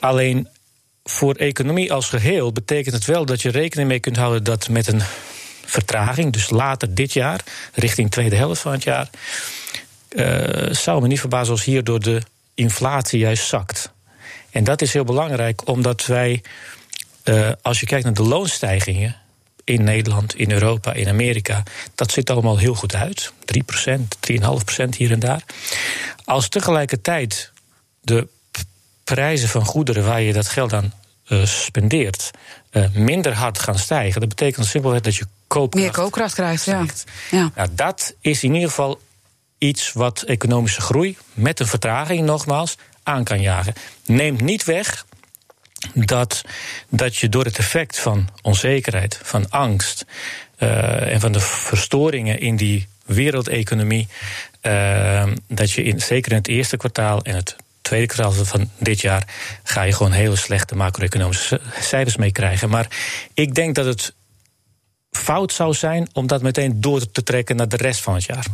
Alleen 0.00 0.48
voor 1.04 1.34
economie 1.34 1.92
als 1.92 2.08
geheel 2.08 2.52
betekent 2.52 2.94
het 2.94 3.04
wel 3.04 3.24
dat 3.24 3.42
je 3.42 3.50
rekening 3.50 3.88
mee 3.88 4.00
kunt 4.00 4.16
houden 4.16 4.44
dat 4.44 4.68
met 4.68 4.86
een 4.86 5.02
vertraging, 5.64 6.32
dus 6.32 6.50
later 6.50 6.94
dit 6.94 7.12
jaar, 7.12 7.40
richting 7.74 8.10
tweede 8.10 8.36
helft 8.36 8.60
van 8.60 8.72
het 8.72 8.82
jaar, 8.82 9.10
uh, 10.08 10.72
zou 10.74 11.00
me 11.00 11.06
niet 11.06 11.20
verbazen 11.20 11.52
als 11.52 11.64
hierdoor 11.64 12.00
de 12.00 12.22
inflatie 12.54 13.18
juist 13.18 13.46
zakt. 13.46 13.92
En 14.50 14.64
dat 14.64 14.82
is 14.82 14.92
heel 14.92 15.04
belangrijk, 15.04 15.68
omdat 15.68 16.06
wij 16.06 16.42
uh, 17.24 17.50
als 17.62 17.80
je 17.80 17.86
kijkt 17.86 18.04
naar 18.04 18.14
de 18.14 18.22
loonstijgingen 18.22 19.16
in 19.64 19.84
Nederland, 19.84 20.34
in 20.34 20.50
Europa, 20.50 20.92
in 20.92 21.08
Amerika, 21.08 21.62
dat 21.94 22.12
ziet 22.12 22.30
allemaal 22.30 22.58
heel 22.58 22.74
goed 22.74 22.94
uit. 22.94 23.32
3%, 23.32 24.00
3,5% 24.32 24.88
hier 24.96 25.12
en 25.12 25.20
daar. 25.20 25.44
Als 26.24 26.48
tegelijkertijd 26.48 27.52
de 28.00 28.28
prijzen 29.04 29.48
van 29.48 29.64
goederen 29.64 30.04
waar 30.04 30.20
je 30.20 30.32
dat 30.32 30.48
geld 30.48 30.72
aan 30.72 30.92
uh, 31.28 31.44
spendeert 31.44 32.30
uh, 32.72 32.84
minder 32.94 33.34
hard 33.34 33.58
gaan 33.58 33.78
stijgen, 33.78 34.20
dat 34.20 34.28
betekent 34.28 34.66
simpelweg 34.66 35.00
dat 35.00 35.16
je 35.16 35.24
koopkracht, 35.46 35.84
meer 35.84 35.94
koopkracht 35.94 36.34
krijgt. 36.34 36.64
Ja. 36.64 36.86
Ja. 37.30 37.50
Nou, 37.54 37.68
dat 37.72 38.14
is 38.20 38.42
in 38.42 38.54
ieder 38.54 38.68
geval 38.68 39.00
iets 39.58 39.92
wat 39.92 40.22
economische 40.22 40.80
groei 40.80 41.16
met 41.34 41.60
een 41.60 41.66
vertraging 41.66 42.24
nogmaals 42.24 42.76
aan 43.02 43.24
kan 43.24 43.40
jagen. 43.40 43.74
Neemt 44.06 44.40
niet 44.40 44.64
weg 44.64 45.06
dat, 45.94 46.42
dat 46.88 47.16
je 47.16 47.28
door 47.28 47.44
het 47.44 47.58
effect 47.58 47.98
van 47.98 48.28
onzekerheid, 48.42 49.20
van 49.22 49.50
angst 49.50 50.04
uh, 50.58 51.12
en 51.12 51.20
van 51.20 51.32
de 51.32 51.40
verstoringen 51.40 52.40
in 52.40 52.56
die 52.56 52.88
wereldeconomie, 53.04 54.08
uh, 54.62 55.26
dat 55.48 55.70
je 55.70 55.82
in, 55.82 56.00
zeker 56.00 56.30
in 56.30 56.38
het 56.38 56.48
eerste 56.48 56.76
kwartaal 56.76 57.22
en 57.22 57.34
het 57.34 57.56
tweede 57.80 58.06
kwartaal 58.06 58.44
van 58.44 58.70
dit 58.78 59.00
jaar 59.00 59.28
ga 59.62 59.82
je 59.82 59.92
gewoon 59.92 60.12
hele 60.12 60.36
slechte 60.36 60.76
macro-economische 60.76 61.60
cijfers 61.80 62.16
mee 62.16 62.32
krijgen. 62.32 62.68
Maar 62.68 62.86
ik 63.34 63.54
denk 63.54 63.74
dat 63.74 63.86
het 63.86 64.14
fout 65.10 65.52
zou 65.52 65.74
zijn 65.74 66.08
om 66.12 66.26
dat 66.26 66.42
meteen 66.42 66.80
door 66.80 67.10
te 67.10 67.22
trekken 67.22 67.56
naar 67.56 67.68
de 67.68 67.76
rest 67.76 68.00
van 68.00 68.14
het 68.14 68.24
jaar. 68.24 68.46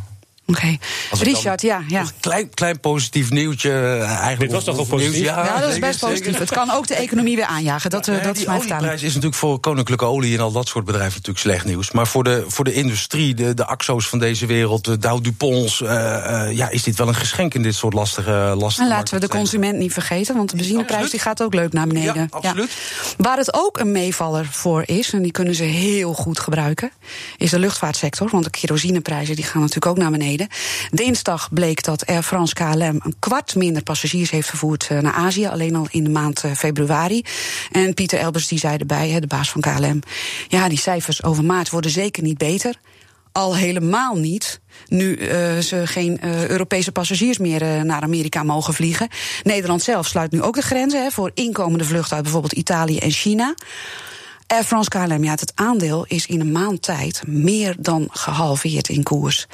Oké. 0.50 0.76
Richard, 1.10 1.62
ja. 1.62 1.82
ja. 1.88 2.04
Klein, 2.20 2.54
klein 2.54 2.80
positief 2.80 3.30
nieuwtje. 3.30 3.70
eh, 3.70 4.02
Eigenlijk 4.02 4.40
Dit 4.40 4.50
was 4.52 4.64
toch 4.64 4.78
of 4.78 4.88
positief? 4.88 5.24
Ja, 5.24 5.60
dat 5.60 5.70
is 5.70 5.78
best 5.78 6.00
positief. 6.00 6.24
zeker. 6.24 6.40
Het 6.40 6.50
kan 6.50 6.70
ook 6.70 6.86
de 6.86 6.94
economie 6.94 7.36
weer 7.36 7.44
aanjagen. 7.44 7.90
Dat, 7.90 8.08
eh, 8.08 8.14
Nee, 8.14 8.22
dat 8.24 8.36
is 8.36 8.44
mijn 8.44 8.60
vertaling. 8.60 8.92
is 8.92 9.02
natuurlijk 9.02 9.34
voor 9.34 9.60
koninklijke 9.60 10.04
olie 10.04 10.34
en 10.34 10.40
al 10.40 10.52
dat 10.52 10.68
soort 10.68 10.84
bedrijven 10.84 11.12
natuurlijk 11.14 11.38
slecht 11.38 11.64
nieuws. 11.64 11.90
Maar 11.90 12.06
voor 12.06 12.24
de, 12.24 12.44
voor 12.48 12.64
de 12.64 12.72
industrie, 12.72 13.34
de, 13.34 13.54
de 13.54 13.66
Axo's 13.66 14.08
van 14.08 14.18
deze 14.18 14.46
wereld, 14.46 14.84
de 14.84 14.98
Dow 14.98 15.24
DuPonts, 15.24 15.82
eh, 15.82 16.46
eh, 16.48 16.56
ja, 16.56 16.68
is 16.68 16.82
dit 16.82 16.96
wel 16.96 17.08
een 17.08 17.14
geschenk 17.14 17.54
in 17.54 17.62
dit 17.62 17.74
soort 17.74 17.94
lastige, 17.94 18.54
lastige 18.58 18.88
En 18.88 18.94
laten 18.94 19.14
we 19.14 19.20
de 19.20 19.28
consument 19.28 19.78
niet 19.78 19.92
vergeten, 19.92 20.36
want 20.36 20.50
de 20.50 20.56
benzineprijs 20.56 21.10
die 21.10 21.20
gaat 21.20 21.42
ook 21.42 21.54
leuk 21.54 21.72
naar 21.72 21.86
beneden. 21.86 22.14
Ja, 22.14 22.26
absoluut. 22.30 22.70
Waar 23.16 23.36
het 23.36 23.54
ook 23.54 23.78
een 23.78 23.92
meevaller 23.92 24.46
voor 24.50 24.82
is, 24.86 25.12
en 25.12 25.22
die 25.22 25.32
kunnen 25.32 25.54
ze 25.54 25.62
heel 25.64 26.12
goed 26.12 26.38
gebruiken, 26.40 26.90
is 27.36 27.50
de 27.50 27.58
luchtvaartsector. 27.58 28.28
Want 28.30 28.44
de 28.44 28.50
kerosineprijzen 28.50 29.34
die 29.36 29.44
gaan 29.44 29.60
natuurlijk 29.60 29.86
ook 29.86 29.96
naar 29.98 30.10
beneden. 30.10 30.36
Dinsdag 30.90 31.48
bleek 31.52 31.82
dat 31.82 32.06
Air 32.06 32.22
France 32.22 32.54
KLM 32.54 33.00
een 33.02 33.14
kwart 33.18 33.54
minder 33.54 33.82
passagiers 33.82 34.30
heeft 34.30 34.48
vervoerd 34.48 34.86
eh, 34.90 34.98
naar 34.98 35.12
Azië, 35.12 35.46
alleen 35.46 35.74
al 35.74 35.86
in 35.90 36.04
de 36.04 36.10
maand 36.10 36.44
eh, 36.44 36.52
februari. 36.52 37.22
En 37.72 37.94
Pieter 37.94 38.18
Elbers 38.18 38.48
die 38.48 38.58
zei 38.58 38.76
erbij, 38.76 39.20
de 39.20 39.26
baas 39.26 39.50
van 39.50 39.60
KLM, 39.60 40.00
ja, 40.48 40.68
die 40.68 40.78
cijfers 40.78 41.22
over 41.22 41.44
maart 41.44 41.70
worden 41.70 41.90
zeker 41.90 42.22
niet 42.22 42.38
beter. 42.38 42.74
Al 43.32 43.56
helemaal 43.56 44.16
niet. 44.16 44.60
Nu 44.86 45.16
eh, 45.16 45.58
ze 45.58 45.86
geen 45.86 46.24
Europese 46.50 46.92
passagiers 46.92 47.38
meer 47.38 47.84
naar 47.84 48.02
Amerika 48.02 48.42
mogen 48.42 48.74
vliegen. 48.74 49.08
Nederland 49.42 49.82
zelf 49.82 50.06
sluit 50.06 50.32
nu 50.32 50.42
ook 50.42 50.54
de 50.54 50.62
grenzen 50.62 51.02
hè, 51.02 51.10
voor 51.10 51.30
inkomende 51.34 51.84
vluchten 51.84 52.14
uit 52.14 52.22
bijvoorbeeld 52.22 52.52
Italië 52.52 52.98
en 52.98 53.10
China. 53.10 53.54
Air 54.48 54.64
France 54.64 54.88
KLM, 54.88 55.24
ja, 55.24 55.30
het 55.30 55.52
aandeel 55.54 56.04
is 56.08 56.26
in 56.26 56.40
een 56.40 56.52
maand 56.52 56.82
tijd 56.82 57.22
meer 57.26 57.76
dan 57.78 58.08
gehalveerd 58.10 58.88
in 58.88 59.02
koers. 59.02 59.46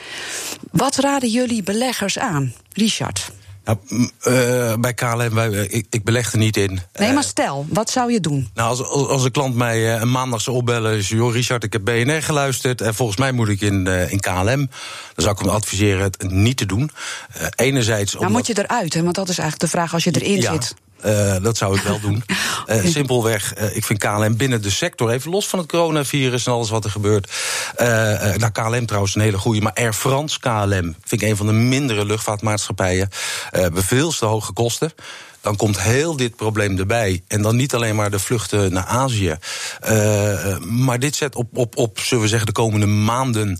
Wat 0.71 0.97
raden 0.97 1.29
jullie 1.29 1.63
beleggers 1.63 2.19
aan, 2.19 2.53
Richard? 2.73 3.31
Eh, 3.65 4.75
bij 4.75 4.95
KLM, 4.95 5.35
wij, 5.35 5.51
eh, 5.51 5.63
ik, 5.75 5.87
ik 5.91 6.05
beleg 6.05 6.33
er 6.33 6.39
niet 6.39 6.57
in. 6.57 6.81
Nee, 6.93 7.09
Eh, 7.09 7.15
maar 7.15 7.23
stel, 7.25 7.67
wat 7.69 7.91
zou 7.91 8.13
je 8.13 8.21
doen? 8.21 8.49
Nou, 8.55 8.69
als, 8.69 8.83
als, 8.83 9.09
als 9.09 9.25
een 9.25 9.31
klant 9.31 9.55
mij 9.55 10.01
een 10.01 10.11
maandag 10.11 10.41
zou 10.41 10.57
opbellen... 10.57 10.93
en 10.93 11.01
joh, 11.01 11.33
Richard, 11.33 11.65
ik 11.65 11.73
heb 11.73 11.85
BNR 11.85 12.23
geluisterd... 12.23 12.81
en 12.81 12.95
volgens 12.95 13.19
mij 13.19 13.33
moet 13.33 13.49
ik 13.49 13.61
in, 13.61 13.87
in 13.87 14.21
KLM... 14.21 14.45
dan 14.45 14.69
zou 15.15 15.31
ik 15.31 15.39
hem 15.39 15.49
adviseren 15.49 16.03
het 16.03 16.31
niet 16.31 16.57
te 16.57 16.67
doen. 16.67 16.91
Eh, 17.33 17.47
enerzijds... 17.57 18.13
Nou 18.13 18.27
omdat- 18.27 18.47
moet 18.47 18.57
je 18.57 18.63
eruit, 18.63 18.95
hè, 18.95 19.03
want 19.03 19.15
dat 19.15 19.29
is 19.29 19.39
eigenlijk 19.39 19.71
de 19.71 19.79
vraag 19.79 19.93
als 19.95 20.05
je 20.05 20.11
erin 20.21 20.41
ja, 20.41 20.53
zit. 20.53 20.75
Eh, 21.05 21.37
dat 21.43 21.57
zou 21.57 21.77
ik 21.77 21.83
wel 21.83 22.01
doen. 22.01 22.23
Eh, 22.65 22.85
simpelweg, 22.85 23.55
eh, 23.55 23.77
ik 23.77 23.85
vind 23.85 23.99
KLM 23.99 24.37
binnen 24.37 24.63
de 24.63 24.71
sector, 24.71 25.11
even 25.11 25.31
los 25.31 25.49
van 25.49 25.59
het 25.59 25.69
coronavirus 25.69 26.47
en 26.47 26.53
alles 26.53 26.71
wat 26.71 26.85
er 26.85 26.91
gebeurt. 26.91 27.33
nou, 28.37 28.51
KLM 28.53 28.87
trouwens 28.87 29.15
een 29.15 29.21
hele 29.21 29.39
goede, 29.39 29.61
maar 29.61 29.73
Air 29.73 29.93
France 29.93 30.41
KLM 30.41 30.97
vind 31.05 31.23
ik 31.23 31.23
een 31.23 31.37
van 31.37 31.47
de 31.47 31.53
mindere 31.53 32.05
luchtvaartmaatschappijen. 32.05 33.09
Hebben 33.51 33.83
veel 33.83 34.11
te 34.11 34.25
hoge 34.25 34.53
kosten. 34.53 34.93
Dan 35.41 35.57
komt 35.57 35.81
heel 35.81 36.17
dit 36.17 36.37
probleem 36.37 36.79
erbij. 36.79 37.23
En 37.29 37.43
dan 37.43 37.57
niet 37.57 37.75
alleen 37.75 37.97
maar 37.97 38.11
de 38.11 38.19
vluchten 38.19 38.73
naar 38.73 38.85
Azië. 38.85 39.37
maar 40.61 40.99
dit 40.99 41.17
zet 41.17 41.35
op, 41.35 41.49
op, 41.53 41.77
op, 41.77 41.99
zullen 41.99 42.23
we 42.23 42.29
zeggen, 42.29 42.47
de 42.47 42.53
komende 42.53 42.87
maanden 42.87 43.59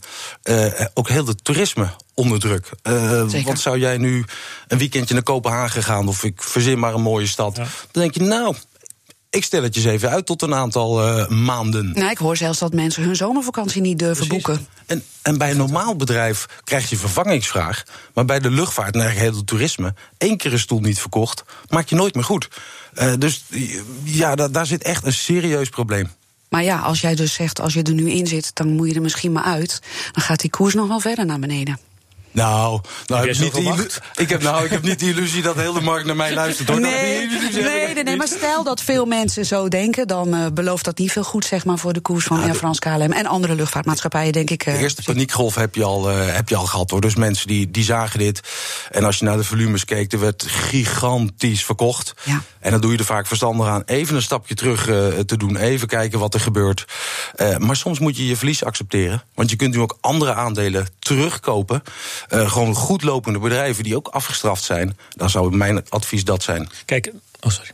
ook 0.95 1.09
heel 1.09 1.27
het 1.27 1.45
toerisme 1.45 1.89
onder 2.15 2.41
druk. 2.41 2.71
Eh, 2.83 3.29
Zeker. 3.29 3.47
want 3.47 3.61
zou 3.61 3.79
jij 3.79 3.99
nu 3.99 4.25
een 4.69 4.79
weekendje 4.79 5.15
naar 5.15 5.23
Kopenhagen 5.23 5.83
gaan, 5.83 6.09
of 6.09 6.25
ik 6.25 6.43
verzin 6.43 6.79
maar 6.79 6.95
een 6.95 7.03
mooie 7.03 7.27
stad, 7.27 7.55
dan 7.55 7.67
denk 7.91 8.15
je, 8.15 8.21
nou, 8.23 8.55
ik 9.31 9.45
stel 9.45 9.63
het 9.63 9.75
je 9.75 9.81
eens 9.81 9.91
even 9.91 10.11
uit 10.11 10.27
tot 10.27 10.43
een 10.43 10.55
aantal 10.55 11.03
eh, 11.07 11.29
maanden. 11.29 11.91
Nou, 11.93 12.11
ik 12.11 12.19
hoor 12.19 12.37
zelfs 12.37 12.59
dat 12.59 12.73
mensen 12.73 13.03
hun 13.03 13.17
zomervakantie 13.17 13.81
niet 13.81 13.99
durven 13.99 14.27
Precies. 14.27 14.45
boeken. 14.45 14.67
En, 14.87 15.05
en 15.23 15.39
bij 15.39 15.51
een 15.51 15.57
normaal 15.57 15.97
bedrijf 15.97 16.47
krijg 16.65 16.91
je 16.91 16.97
vervangingsvraag. 16.97 17.83
Maar 18.15 18.25
bij 18.25 18.39
de 18.41 18.51
luchtvaart 18.51 18.95
en 18.95 19.01
eigenlijk 19.01 19.31
heel 19.31 19.39
het 19.41 19.49
toerisme... 19.49 19.95
één 20.19 20.37
keer 20.37 20.53
een 20.53 20.59
stoel 20.59 20.81
niet 20.81 20.99
verkocht, 21.01 21.43
maak 21.69 21.89
je 21.89 21.95
nooit 21.95 22.15
meer 22.15 22.25
goed. 22.25 22.49
Eh, 22.95 23.13
dus 23.19 23.45
ja, 24.03 24.35
da- 24.35 24.49
daar 24.49 24.67
zit 24.67 24.83
echt 24.83 25.05
een 25.07 25.13
serieus 25.13 25.69
probleem. 25.69 26.11
Maar 26.49 26.63
ja, 26.63 26.79
als 26.79 27.01
jij 27.01 27.15
dus 27.15 27.33
zegt, 27.33 27.61
als 27.61 27.75
je 27.75 27.83
er 27.83 27.93
nu 27.93 28.11
in 28.11 28.27
zit, 28.27 28.51
dan 28.55 28.69
moet 28.69 28.89
je 28.89 28.95
er 28.95 29.01
misschien 29.01 29.33
maar 29.33 29.43
uit. 29.45 29.81
Dan 30.13 30.23
gaat 30.23 30.41
die 30.41 30.51
koers 30.51 30.75
nog 30.75 30.89
wel 30.89 31.01
verder 31.01 31.27
naar 31.27 31.39
beneden. 31.39 31.79
Nou, 32.35 32.81
nou 33.07 33.25
jij 33.25 33.31
ik, 33.47 33.53
heb 33.53 33.63
niet 33.63 34.01
ik, 34.15 34.29
heb, 34.29 34.43
nou, 34.43 34.65
ik 34.65 34.71
heb 34.71 34.83
niet 34.83 34.99
de 34.99 35.09
illusie 35.09 35.43
dat 35.43 35.57
heel 35.57 35.73
de 35.73 35.81
markt 35.81 36.07
naar 36.07 36.17
mij 36.17 36.35
luistert. 36.43 36.69
Hoor. 36.69 36.81
Nee, 36.81 37.29
heb 37.31 37.53
nee, 37.53 37.95
nee, 37.95 38.05
nee, 38.05 38.17
maar 38.17 38.29
stel 38.29 38.65
dat 38.65 38.81
veel 38.81 39.07
mensen 39.07 39.47
zo 39.47 39.69
denken, 39.69 40.07
dan 40.07 40.35
eh, 40.35 40.47
belooft 40.55 40.85
dat 40.85 40.99
niet 40.99 41.13
veel 41.13 41.25
goed 41.25 41.45
zeg 41.45 41.65
maar, 41.65 41.79
voor 41.79 41.93
de 41.93 42.01
koers 42.01 42.25
van 42.25 42.43
Air 42.43 42.55
France 42.55 42.81
KLM 42.81 43.13
en 43.13 43.27
andere 43.27 43.55
luchtvaartmaatschappijen, 43.55 44.33
denk 44.33 44.51
ik. 44.51 44.63
eh, 44.67 44.75
De 44.75 44.81
eerste 44.81 45.03
paniekgolf 45.03 45.55
heb 45.55 45.75
je 45.75 45.85
al, 45.85 46.11
eh, 46.11 46.35
heb 46.35 46.49
je 46.49 46.57
al 46.57 46.67
gehad 46.67 46.91
hoor. 46.91 47.01
Dus 47.01 47.15
mensen 47.15 47.47
die, 47.47 47.71
die 47.71 47.85
zagen 47.85 48.19
dit. 48.19 48.41
En 48.91 49.05
als 49.05 49.19
je 49.19 49.25
naar 49.25 49.37
de 49.37 49.45
volumes 49.45 49.85
keek, 49.85 50.13
er 50.13 50.21
werd 50.21 50.45
gigantisch 50.49 51.65
verkocht. 51.65 52.15
Ja. 52.23 52.43
En 52.65 52.71
dan 52.71 52.81
doe 52.81 52.93
je 52.93 52.99
er 52.99 53.05
vaak 53.05 53.27
verstandig 53.27 53.67
aan 53.67 53.83
even 53.87 54.17
een 54.17 54.23
stapje 54.23 54.55
terug 54.55 54.89
eh, 54.89 55.09
te 55.19 55.37
doen. 55.37 55.57
Even 55.57 55.89
kijken 55.89 56.19
wat 56.19 56.35
er 56.35 56.41
gebeurt. 56.41 56.85
Eh, 57.35 57.57
maar 57.57 57.77
soms 57.77 57.99
moet 57.99 58.17
je 58.17 58.27
je 58.27 58.37
verlies 58.37 58.65
accepteren. 58.65 59.23
Want 59.35 59.51
je 59.51 59.57
kunt 59.57 59.75
nu 59.75 59.81
ook 59.81 59.99
andere 60.01 60.35
aandelen 60.35 60.87
terugkopen. 60.99 61.83
Eh, 62.29 62.51
gewoon 62.51 62.75
goed 62.75 63.03
lopende 63.03 63.39
bedrijven 63.39 63.85
die 63.85 63.97
ook 63.97 64.09
afgestraft 64.09 64.63
zijn. 64.63 64.99
Dan 65.11 65.31
zou 65.31 65.57
mijn 65.57 65.89
advies 65.89 66.25
dat 66.25 66.43
zijn. 66.43 66.69
Kijk, 66.85 67.13
oh 67.41 67.51
sorry. 67.51 67.71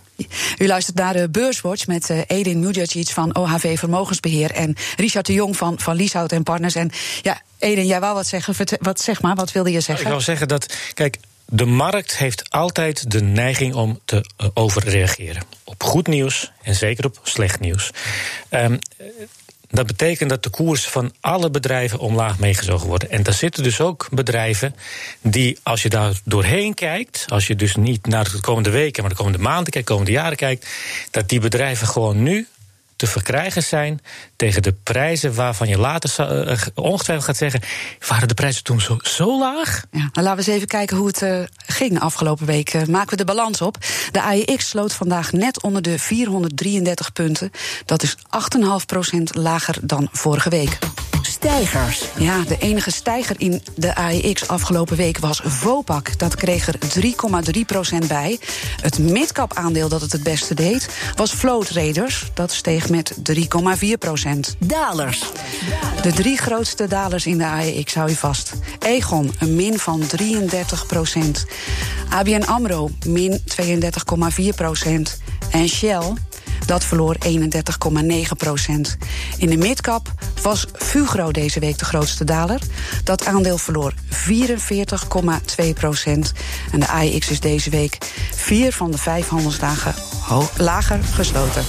U 0.59 0.66
luistert 0.66 0.97
naar 0.97 1.12
de 1.12 1.28
Beurswatch 1.28 1.87
met 1.87 2.11
eh, 2.11 2.18
Edin 2.26 2.61
Mujacic 2.61 3.09
van 3.09 3.37
OHV 3.37 3.78
Vermogensbeheer 3.78 4.50
en 4.50 4.76
Richard 4.97 5.26
de 5.26 5.32
Jong 5.32 5.56
van, 5.56 5.78
van 5.78 5.97
Lieshout 5.97 6.32
en 6.32 6.42
Partners. 6.42 6.75
En 6.75 6.90
ja, 7.23 7.40
Edin, 7.59 7.87
jij 7.87 8.00
wou 8.00 8.14
wat 8.14 8.26
zeggen. 8.26 8.54
Wat, 8.80 9.00
zeg 9.00 9.23
maar, 9.23 9.35
wat 9.35 9.52
wilde 9.52 9.70
je 9.70 9.78
Ik 9.78 9.85
zeggen? 9.85 10.09
wil 10.09 10.20
zeggen 10.20 10.49
dat, 10.49 10.75
kijk, 10.94 11.16
de 11.50 11.64
markt 11.64 12.16
heeft 12.16 12.50
altijd 12.50 13.11
de 13.11 13.23
neiging 13.23 13.75
om 13.75 14.00
te 14.04 14.25
eh, 14.37 14.49
overreageren. 14.54 15.42
Op 15.64 15.83
goed 15.83 16.07
nieuws 16.07 16.52
en 16.62 16.75
zeker 16.75 17.04
op 17.04 17.21
slecht 17.23 17.61
nieuws. 17.61 17.90
Ehm, 18.49 18.73
eh, 18.97 19.07
dat 19.69 19.87
betekent 19.87 20.30
dat 20.30 20.42
de 20.42 20.50
koers 20.50 20.88
van 20.88 21.12
alle 21.21 21.50
bedrijven 21.50 21.99
omlaag 21.99 22.38
meegezogen 22.38 22.87
worden. 22.87 23.11
En 23.11 23.23
daar 23.23 23.35
zitten 23.35 23.62
dus 23.62 23.80
ook 23.80 24.09
bedrijven 24.11 24.75
die, 25.21 25.59
als 25.62 25.83
je 25.83 25.88
daar 25.88 26.21
doorheen 26.25 26.75
kijkt, 26.75 27.25
als 27.28 27.47
je 27.47 27.57
dus 27.57 27.76
niet 27.76 28.07
naar 28.07 28.30
de 28.30 28.40
komende 28.40 28.71
weken, 28.71 29.02
maar 29.02 29.11
de 29.11 29.16
komende 29.16 29.38
maanden 29.38 29.73
kijkt, 29.73 29.88
de 29.88 29.95
komende 29.95 30.19
jaren 30.19 30.37
kijkt, 30.37 30.66
dat 31.11 31.28
die 31.28 31.40
bedrijven 31.40 31.87
gewoon 31.87 32.23
nu 32.23 32.47
te 33.00 33.07
verkrijgen 33.07 33.62
zijn 33.62 34.00
tegen 34.37 34.62
de 34.62 34.73
prijzen 34.73 35.35
waarvan 35.35 35.69
je 35.69 35.78
later 35.78 36.11
eh, 36.19 36.59
ongetwijfeld 36.75 37.26
gaat 37.26 37.37
zeggen: 37.37 37.61
waren 38.09 38.28
de 38.28 38.35
prijzen 38.35 38.64
toen 38.64 38.80
zo, 38.80 38.97
zo 39.02 39.38
laag? 39.38 39.85
Ja, 39.90 39.99
nou 39.99 40.11
laten 40.12 40.30
we 40.30 40.37
eens 40.37 40.47
even 40.47 40.69
kijken 40.69 40.97
hoe 40.97 41.07
het 41.07 41.23
eh, 41.23 41.40
ging 41.66 42.00
afgelopen 42.00 42.47
week. 42.47 42.75
Eh, 42.75 42.85
maken 42.85 43.11
we 43.11 43.16
de 43.16 43.25
balans 43.25 43.61
op. 43.61 43.76
De 44.11 44.23
AEX 44.23 44.69
sloot 44.69 44.92
vandaag 44.92 45.33
net 45.33 45.62
onder 45.62 45.83
de 45.83 45.99
433 45.99 47.12
punten. 47.12 47.50
Dat 47.85 48.02
is 48.02 48.16
8,5% 48.16 49.23
lager 49.23 49.76
dan 49.83 50.09
vorige 50.12 50.50
week. 50.50 50.78
Stijgers. 51.40 52.04
Ja, 52.18 52.42
de 52.42 52.59
enige 52.59 52.90
stijger 52.90 53.37
in 53.38 53.62
de 53.75 53.94
AEX 53.94 54.49
afgelopen 54.49 54.97
week 54.97 55.18
was 55.18 55.40
Vopak. 55.44 56.18
Dat 56.18 56.35
kreeg 56.35 56.68
er 56.68 56.78
3,3% 58.02 58.06
bij. 58.09 58.38
Het 58.80 58.99
midcap 58.99 59.54
aandeel 59.54 59.88
dat 59.88 60.00
het 60.00 60.12
het 60.12 60.23
beste 60.23 60.54
deed 60.54 60.88
was 61.16 61.32
Float 61.32 61.68
Raiders. 61.68 62.30
Dat 62.35 62.52
steeg 62.52 62.88
met 62.88 63.14
3,4%. 63.32 63.38
Dalers. 64.59 65.23
De 66.02 66.12
drie 66.12 66.38
grootste 66.38 66.88
dalers 66.88 67.26
in 67.26 67.38
de 67.38 67.47
AEX 67.47 67.94
hou 67.94 68.09
je 68.09 68.16
vast. 68.16 68.52
Egon, 68.78 69.32
een 69.38 69.54
min 69.54 69.78
van 69.78 70.02
33% 70.02 70.04
ABN 72.11 72.42
AMRO, 72.42 72.90
min 73.06 73.40
32,4% 73.62 73.70
En 75.50 75.68
Shell, 75.68 76.12
dat 76.67 76.85
verloor 76.85 77.17
31,9% 77.25 77.31
In 79.38 79.50
de 79.50 79.57
midcap 79.57 80.12
was 80.43 80.67
Fugro 80.73 81.31
deze 81.31 81.61
week 81.61 81.79
de 81.79 81.85
grootste 81.85 82.25
daler. 82.25 82.61
Dat 83.05 83.26
aandeel 83.26 83.59
verloor 83.59 83.93
44,2% 84.11 84.19
En 86.73 86.81
de 86.81 86.88
AEX 86.88 87.29
is 87.29 87.40
deze 87.40 87.71
week 87.71 87.99
vier 88.35 88.73
van 88.73 88.90
de 88.90 88.99
vijf 88.99 89.29
handelsdagen 89.29 89.95
lager 90.57 91.00
gesloten. 91.14 91.64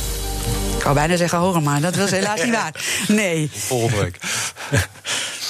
Ik 0.77 0.83
wou 0.83 0.95
bijna 0.95 1.15
zeggen 1.15 1.37
hoger, 1.37 1.61
maar 1.61 1.81
dat 1.81 1.95
was 1.95 2.11
helaas 2.11 2.43
niet 2.43 2.53
waar. 2.53 2.75
Nee. 3.07 3.49
Volgende 3.53 4.01
week. 4.01 4.17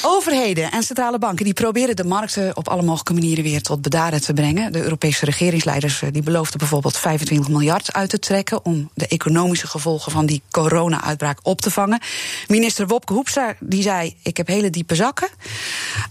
Overheden 0.03 0.71
en 0.71 0.83
centrale 0.83 1.19
banken 1.19 1.45
die 1.45 1.53
proberen 1.53 1.95
de 1.95 2.03
markten 2.03 2.57
op 2.57 2.67
alle 2.67 2.81
mogelijke 2.81 3.13
manieren 3.13 3.43
weer 3.43 3.61
tot 3.61 3.81
bedaren 3.81 4.21
te 4.21 4.33
brengen. 4.33 4.71
De 4.71 4.83
Europese 4.83 5.25
regeringsleiders 5.25 6.01
eh, 6.01 6.09
die 6.11 6.23
beloofden 6.23 6.59
bijvoorbeeld 6.59 6.97
25 6.97 7.49
miljard 7.49 7.93
uit 7.93 8.09
te 8.09 8.19
trekken 8.19 8.65
om 8.65 8.89
de 8.93 9.07
economische 9.07 9.67
gevolgen 9.67 10.11
van 10.11 10.25
die 10.25 10.41
corona-uitbraak 10.51 11.39
op 11.43 11.61
te 11.61 11.71
vangen. 11.71 11.99
Minister 12.47 12.87
Wopke 12.87 13.13
Hoekstra 13.13 13.55
die 13.59 13.81
zei: 13.81 14.15
ik 14.23 14.37
heb 14.37 14.47
hele 14.47 14.69
diepe 14.69 14.95
zakken. 14.95 15.29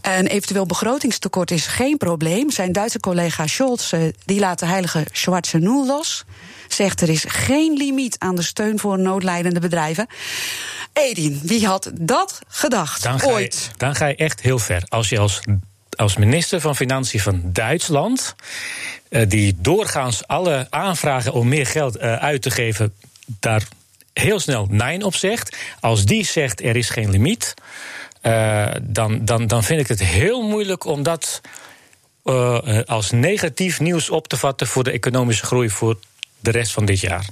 Een 0.03 0.27
eventueel 0.27 0.67
begrotingstekort 0.67 1.51
is 1.51 1.67
geen 1.67 1.97
probleem. 1.97 2.51
Zijn 2.51 2.73
Duitse 2.73 3.01
collega 3.01 3.47
Scholz 3.47 3.93
eh, 3.93 4.01
die 4.25 4.41
laat 4.41 4.59
de 4.59 4.67
heilige 4.67 5.07
Schwarze 5.13 5.59
Nul 5.59 5.87
los. 5.87 6.25
Zegt 6.73 7.01
er 7.01 7.09
is 7.09 7.25
geen 7.29 7.77
limiet 7.77 8.19
aan 8.19 8.37
de 8.37 8.43
steun 8.43 8.79
voor 8.79 8.99
noodlijdende 8.99 9.61
bedrijven. 9.61 10.07
Edin, 10.93 11.41
wie 11.43 11.67
had 11.67 11.91
dat 12.01 12.39
gedacht? 12.49 13.03
Dan 13.03 13.21
ga, 13.21 13.27
je, 13.27 13.33
Ooit. 13.33 13.71
dan 13.77 13.95
ga 13.95 14.07
je 14.07 14.17
echt 14.17 14.41
heel 14.41 14.59
ver. 14.59 14.83
Als 14.89 15.09
je 15.09 15.19
als 15.19 15.41
als 16.01 16.17
minister 16.17 16.61
van 16.61 16.77
Financiën 16.77 17.21
van 17.21 17.41
Duitsland, 17.45 18.35
uh, 19.09 19.23
die 19.29 19.57
doorgaans 19.61 20.27
alle 20.27 20.67
aanvragen 20.71 21.33
om 21.33 21.49
meer 21.49 21.67
geld 21.67 21.97
uh, 21.97 22.15
uit 22.15 22.43
te 22.43 22.51
geven, 22.51 22.95
daar 23.27 23.63
heel 24.13 24.41
snel 24.41 24.67
nee 24.71 25.05
op 25.05 25.15
zegt. 25.15 25.57
Als 25.81 26.05
die 26.05 26.25
zegt 26.25 26.63
er 26.63 26.77
is 26.77 26.91
geen 26.91 27.11
limiet, 27.11 27.55
uh, 28.23 28.67
dan, 28.83 29.25
dan, 29.25 29.47
dan 29.47 29.65
vind 29.65 29.81
ik 29.81 29.89
het 29.89 30.03
heel 30.03 30.43
moeilijk 30.43 30.85
om 30.85 31.03
dat 31.03 31.41
als 32.85 33.11
negatief 33.11 33.81
nieuws 33.81 34.11
op 34.11 34.29
te 34.29 34.37
vatten 34.37 34.67
voor 34.67 34.85
de 34.85 34.91
economische 34.91 35.47
groei 35.47 35.71
voor 35.71 35.99
de 36.39 36.51
rest 36.51 36.73
van 36.73 36.85
dit 36.85 37.01
jaar. 37.01 37.27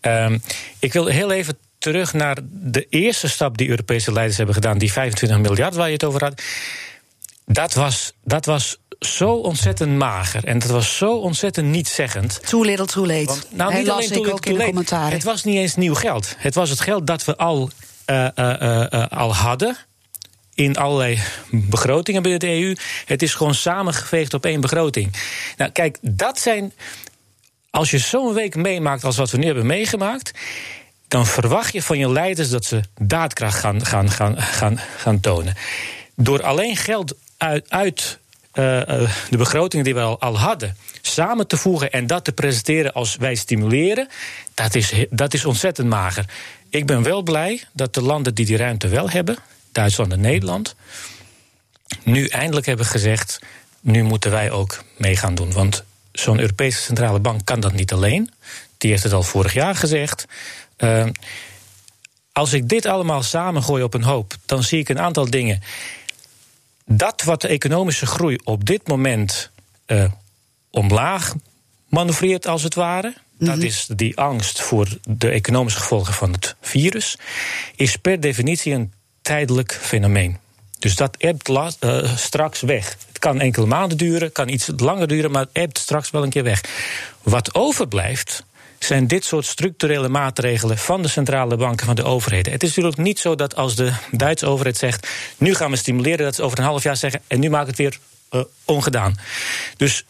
Ehm, 0.00 0.38
ik 0.78 0.92
wil 0.92 1.06
heel 1.06 1.30
even 1.30 1.58
terug 1.78 2.12
naar 2.12 2.36
de 2.50 2.86
eerste 2.90 3.28
stap 3.28 3.58
die 3.58 3.68
Europese 3.68 4.12
leiders 4.12 4.36
hebben 4.36 4.54
gedaan, 4.54 4.78
die 4.78 4.92
25 4.92 5.38
miljard 5.38 5.74
waar 5.74 5.86
je 5.86 5.92
het 5.92 6.04
over 6.04 6.24
had. 6.24 6.42
Dat 7.44 7.74
was, 7.74 8.12
dat 8.24 8.44
was 8.44 8.78
zo 8.98 9.30
ontzettend 9.30 9.96
mager 9.96 10.44
en 10.44 10.58
dat 10.58 10.70
was 10.70 10.96
zo 10.96 11.16
ontzettend 11.16 11.68
nietzeggend. 11.68 12.40
Too 12.48 12.62
little, 12.62 12.86
too 12.86 13.06
late. 13.06 13.24
Want, 13.24 13.46
nou, 13.50 13.74
niet 13.74 13.90
alleen 13.90 14.08
too 14.08 14.24
little, 14.24 14.40
too 14.40 14.56
late. 14.56 15.14
Het 15.14 15.24
was 15.24 15.44
niet 15.44 15.56
eens 15.56 15.74
nieuw 15.74 15.94
geld. 15.94 16.34
Het 16.38 16.54
was 16.54 16.70
het 16.70 16.80
geld 16.80 17.06
dat 17.06 17.24
we 17.24 17.36
al, 17.36 17.70
uh, 18.06 18.28
uh, 18.36 18.86
uh, 18.92 19.06
al 19.08 19.34
hadden 19.34 19.76
in 20.54 20.76
allerlei 20.76 21.20
begrotingen 21.50 22.22
binnen 22.22 22.40
de 22.40 22.60
EU. 22.60 22.76
Het 23.04 23.22
is 23.22 23.34
gewoon 23.34 23.54
samengeveegd 23.54 24.34
op 24.34 24.44
één 24.44 24.60
begroting. 24.60 25.12
Nou, 25.56 25.70
kijk, 25.70 25.98
dat 26.00 26.38
zijn. 26.38 26.72
Als 27.76 27.90
je 27.90 27.98
zo'n 27.98 28.34
week 28.34 28.54
meemaakt 28.54 29.04
als 29.04 29.16
wat 29.16 29.30
we 29.30 29.38
nu 29.38 29.46
hebben 29.46 29.66
meegemaakt 29.66 30.32
dan 31.08 31.26
verwacht 31.26 31.72
je 31.72 31.82
van 31.82 31.98
je 31.98 32.10
leiders 32.10 32.50
dat 32.50 32.64
ze 32.64 32.80
daadkracht 33.00 33.58
gaan, 33.58 33.86
gaan, 33.86 34.10
gaan, 34.10 34.38
gaan, 34.38 34.80
gaan 34.96 35.20
tonen. 35.20 35.54
Door 36.14 36.42
alleen 36.42 36.76
geld 36.76 37.14
uit, 37.36 37.70
uit 37.70 38.18
uh, 38.54 38.64
de 39.30 39.36
begrotingen 39.36 39.84
die 39.84 39.94
we 39.94 40.00
al, 40.00 40.20
al, 40.20 40.38
hadden 40.38 40.76
samen 41.00 41.46
te 41.46 41.56
voegen 41.56 41.92
en 41.92 42.06
dat 42.06 42.24
te 42.24 42.32
presenteren 42.32 42.92
als 42.92 43.16
wij 43.16 43.34
stimuleren, 43.34 44.08
dat 44.54 44.74
is, 44.74 44.92
dat 45.10 45.34
is 45.34 45.44
ontzettend 45.44 45.88
mager. 45.88 46.24
Ik 46.68 46.86
ben 46.86 47.02
wel 47.02 47.22
blij 47.22 47.64
dat 47.72 47.94
de 47.94 48.02
landen 48.02 48.34
die 48.34 48.46
die 48.46 48.56
ruimte 48.56 48.88
wel 48.88 49.10
hebben, 49.10 49.36
Duitsland 49.72 50.12
en 50.12 50.20
Nederland, 50.20 50.74
nu 52.02 52.26
eindelijk 52.26 52.66
hebben 52.66 52.86
gezegd: 52.86 53.38
nu 53.80 54.02
moeten 54.02 54.30
wij 54.30 54.50
ook 54.50 54.84
mee 54.96 55.16
gaan 55.16 55.34
doen. 55.34 55.52
Want 55.52 55.84
zo'n 56.18 56.40
Europese 56.40 56.80
centrale 56.82 57.20
bank 57.20 57.44
kan 57.44 57.60
dat 57.60 57.72
niet 57.72 57.92
alleen. 57.92 58.30
Die 58.78 58.90
heeft 58.90 59.02
het 59.02 59.12
al 59.12 59.22
vorig 59.22 59.52
jaar 59.52 59.74
gezegd. 59.74 60.26
Uh, 60.78 61.06
als 62.32 62.52
ik 62.52 62.68
dit 62.68 62.86
allemaal 62.86 63.22
samengooi 63.22 63.82
op 63.82 63.94
een 63.94 64.02
hoop, 64.02 64.34
dan 64.46 64.62
zie 64.62 64.78
ik 64.78 64.88
een 64.88 65.00
aantal 65.00 65.30
dingen. 65.30 65.62
Dat 66.84 67.22
wat 67.22 67.40
de 67.40 67.48
economische 67.48 68.06
groei 68.06 68.38
op 68.44 68.64
dit 68.64 68.88
moment 68.88 69.50
uh, 69.86 70.04
omlaag 70.70 71.34
manoeuvreert, 71.88 72.46
als 72.46 72.62
het 72.62 72.74
ware. 72.74 73.14
Dat 73.38 73.56
mhm. 73.56 73.66
is 73.66 73.88
die 73.96 74.16
angst 74.16 74.62
voor 74.62 74.98
de 75.02 75.28
economische 75.28 75.80
gevolgen 75.80 76.14
van 76.14 76.32
het 76.32 76.56
virus. 76.60 77.18
Is 77.74 77.96
per 77.96 78.20
definitie 78.20 78.72
een 78.72 78.92
tijdelijk 79.22 79.78
fenomeen. 79.82 80.38
Dus 80.78 80.94
dat 80.94 81.16
ebt 81.16 81.48
uh, 81.48 82.16
straks 82.16 82.60
weg. 82.60 82.96
Kan 83.26 83.40
enkele 83.40 83.66
maanden 83.66 83.98
duren, 83.98 84.32
kan 84.32 84.48
iets 84.48 84.70
langer 84.76 85.08
duren, 85.08 85.30
maar 85.30 85.42
het 85.42 85.50
ebt 85.52 85.78
straks 85.78 86.10
wel 86.10 86.22
een 86.22 86.30
keer 86.30 86.42
weg. 86.42 86.60
Wat 87.22 87.54
overblijft, 87.54 88.44
zijn 88.78 89.06
dit 89.06 89.24
soort 89.24 89.44
structurele 89.44 90.08
maatregelen 90.08 90.78
van 90.78 91.02
de 91.02 91.08
centrale 91.08 91.56
banken, 91.56 91.86
van 91.86 91.94
de 91.94 92.04
overheden. 92.04 92.52
Het 92.52 92.62
is 92.62 92.68
natuurlijk 92.68 92.96
niet 92.96 93.18
zo 93.18 93.34
dat 93.34 93.56
als 93.56 93.74
de 93.76 93.92
Duitse 94.10 94.46
overheid 94.46 94.76
zegt: 94.76 95.08
nu 95.36 95.54
gaan 95.54 95.70
we 95.70 95.76
stimuleren, 95.76 96.24
dat 96.24 96.34
ze 96.34 96.42
over 96.42 96.58
een 96.58 96.64
half 96.64 96.82
jaar 96.82 96.96
zeggen: 96.96 97.20
en 97.26 97.40
nu 97.40 97.50
maakt 97.50 97.66
het 97.66 97.76
weer 97.76 97.98
uh, 98.30 98.40
ongedaan. 98.64 99.18
Dus 99.76 100.04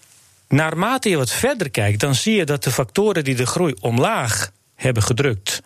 naarmate 0.49 1.09
je 1.09 1.17
wat 1.17 1.31
verder 1.31 1.71
kijkt, 1.71 2.01
dan 2.01 2.15
zie 2.15 2.37
je 2.37 2.45
dat 2.45 2.65
de 2.65 2.71
factoren 2.71 3.25
die 3.25 3.35
de 3.35 3.47
groei 3.47 3.75
omlaag 3.81 4.51
hebben 4.75 5.03
gedrukt, 5.03 5.63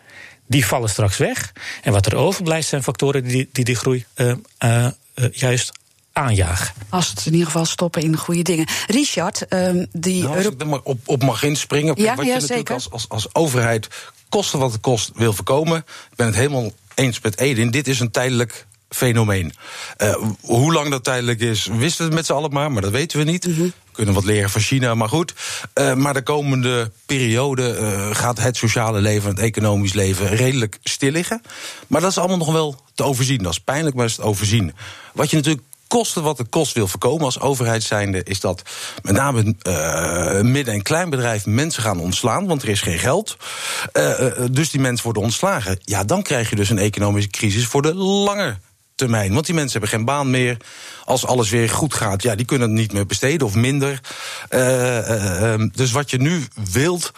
die 0.46 0.66
vallen 0.66 0.88
straks 0.88 1.16
weg. 1.16 1.52
En 1.82 1.92
wat 1.92 2.06
er 2.06 2.16
overblijft 2.16 2.68
zijn 2.68 2.82
factoren 2.82 3.24
die 3.24 3.48
die, 3.52 3.64
die 3.64 3.76
groei 3.76 4.04
uh, 4.16 4.34
uh, 4.64 4.86
juist 5.30 5.78
aanjagen. 6.12 6.74
Als 6.88 7.08
het 7.08 7.26
in 7.26 7.32
ieder 7.32 7.46
geval 7.46 7.64
stoppen 7.64 8.02
in 8.02 8.16
goede 8.16 8.42
dingen. 8.42 8.66
Richard, 8.86 9.52
um, 9.52 9.86
die. 9.92 10.22
Nou, 10.22 10.36
als 10.36 10.46
ik 10.46 10.60
er 10.60 10.66
maar 10.66 10.80
op, 10.82 11.00
op 11.04 11.22
mag 11.22 11.42
inspringen. 11.42 11.94
Ja, 11.96 12.14
wat 12.14 12.26
ja, 12.26 12.34
je 12.34 12.40
natuurlijk 12.40 12.70
als, 12.70 12.90
als, 12.90 13.08
als 13.08 13.34
overheid 13.34 13.88
kosten 14.28 14.58
wat 14.58 14.72
het 14.72 14.80
kost 14.80 15.10
wil 15.14 15.32
voorkomen. 15.32 15.78
Ik 16.10 16.16
ben 16.16 16.26
het 16.26 16.34
helemaal 16.34 16.72
eens 16.94 17.20
met 17.20 17.38
Edin. 17.38 17.70
Dit 17.70 17.88
is 17.88 18.00
een 18.00 18.10
tijdelijk 18.10 18.66
fenomeen. 18.90 19.52
Uh, 19.98 20.16
hoe 20.40 20.72
lang 20.72 20.90
dat 20.90 21.04
tijdelijk 21.04 21.40
is, 21.40 21.66
wisten 21.66 22.08
we 22.08 22.14
met 22.14 22.26
z'n 22.26 22.32
allen 22.32 22.52
maar, 22.52 22.72
maar 22.72 22.82
dat 22.82 22.90
weten 22.90 23.18
we 23.18 23.24
niet. 23.24 23.46
Mm 23.46 23.54
-hmm. 23.54 23.64
We 23.64 23.92
kunnen 23.92 24.14
wat 24.14 24.24
leren 24.24 24.50
van 24.50 24.60
China, 24.60 24.94
maar 24.94 25.08
goed. 25.08 25.34
Uh, 25.74 25.94
maar 25.94 26.14
de 26.14 26.22
komende 26.22 26.90
periode 27.06 27.78
uh, 27.80 28.14
gaat 28.14 28.38
het 28.38 28.56
sociale 28.56 29.00
leven, 29.00 29.30
het 29.30 29.38
economisch 29.38 29.92
leven 29.92 30.26
redelijk 30.28 30.78
stil 30.82 31.10
liggen. 31.10 31.42
Maar 31.86 32.00
dat 32.00 32.10
is 32.10 32.18
allemaal 32.18 32.36
nog 32.36 32.52
wel 32.52 32.82
te 32.94 33.02
overzien. 33.02 33.42
Dat 33.42 33.52
is 33.52 33.60
pijnlijk, 33.60 33.96
maar 33.96 34.04
is 34.04 34.16
het 34.16 34.26
overzien. 34.26 34.74
Wat 35.12 35.30
je 35.30 35.36
natuurlijk 35.36 35.62
kosten 35.90 36.22
wat 36.22 36.38
het 36.38 36.48
kost 36.48 36.74
wil 36.74 36.88
voorkomen 36.88 37.24
als 37.24 37.40
overheid 37.40 37.82
zijnde, 37.82 38.22
is 38.22 38.40
dat 38.40 38.62
met 39.02 39.14
name 39.14 39.54
uh, 39.62 40.40
midden- 40.40 40.74
en 40.74 40.82
kleinbedrijf 40.82 41.46
mensen 41.46 41.82
gaan 41.82 42.00
ontslaan, 42.00 42.46
want 42.46 42.62
er 42.62 42.68
is 42.68 42.80
geen 42.80 42.98
geld. 42.98 43.36
Uh, 43.92 44.14
dus 44.50 44.70
die 44.70 44.80
mensen 44.80 45.04
worden 45.04 45.22
ontslagen. 45.22 45.78
Ja, 45.80 46.04
dan 46.04 46.22
krijg 46.22 46.50
je 46.50 46.56
dus 46.56 46.70
een 46.70 46.78
economische 46.78 47.30
crisis 47.30 47.66
voor 47.66 47.82
de 47.82 47.94
lange 47.94 48.56
termijn. 48.94 49.32
Want 49.32 49.46
die 49.46 49.54
mensen 49.54 49.72
hebben 49.72 49.98
geen 49.98 50.04
baan 50.04 50.30
meer. 50.30 50.56
Als 51.04 51.26
alles 51.26 51.50
weer 51.50 51.70
goed 51.70 51.94
gaat, 51.94 52.22
ja, 52.22 52.34
die 52.34 52.46
kunnen 52.46 52.68
het 52.68 52.78
niet 52.78 52.92
meer 52.92 53.06
besteden 53.06 53.46
of 53.46 53.54
minder. 53.54 54.00
Dus 55.72 55.90
wat 55.90 56.10
je 56.10 56.18
nu 56.18 56.44
wilt, 56.72 57.12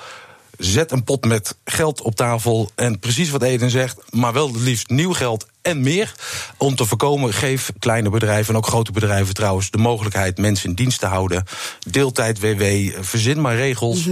zet 0.59 0.91
een 0.91 1.05
pot 1.05 1.25
met 1.25 1.57
geld 1.65 2.01
op 2.01 2.15
tafel. 2.15 2.71
En 2.75 2.99
precies 2.99 3.31
wat 3.31 3.43
Eden 3.43 3.71
zegt, 3.71 3.97
maar 4.11 4.33
wel 4.33 4.47
het 4.47 4.61
liefst 4.61 4.89
nieuw 4.89 5.13
geld 5.13 5.47
en 5.63 5.81
meer. 5.81 6.15
Om 6.57 6.77
te 6.77 6.85
voorkomen, 6.85 7.33
geef 7.33 7.73
kleine 7.79 8.11
bedrijven 8.11 8.55
en 8.55 8.57
ook 8.57 8.67
grote 8.67 8.93
bedrijven 8.93 9.35
trouwens 9.35 9.71
de 9.71 9.79
mogelijkheid 9.79 10.39
mensen 10.39 10.69
in 10.69 10.75
dienst 10.75 11.01
te 11.01 11.07
houden. 11.07 11.45
Deeltijd 11.91 12.41
WW, 12.41 12.65
verzin 13.01 13.41
maar 13.41 13.57
regels. 13.57 14.07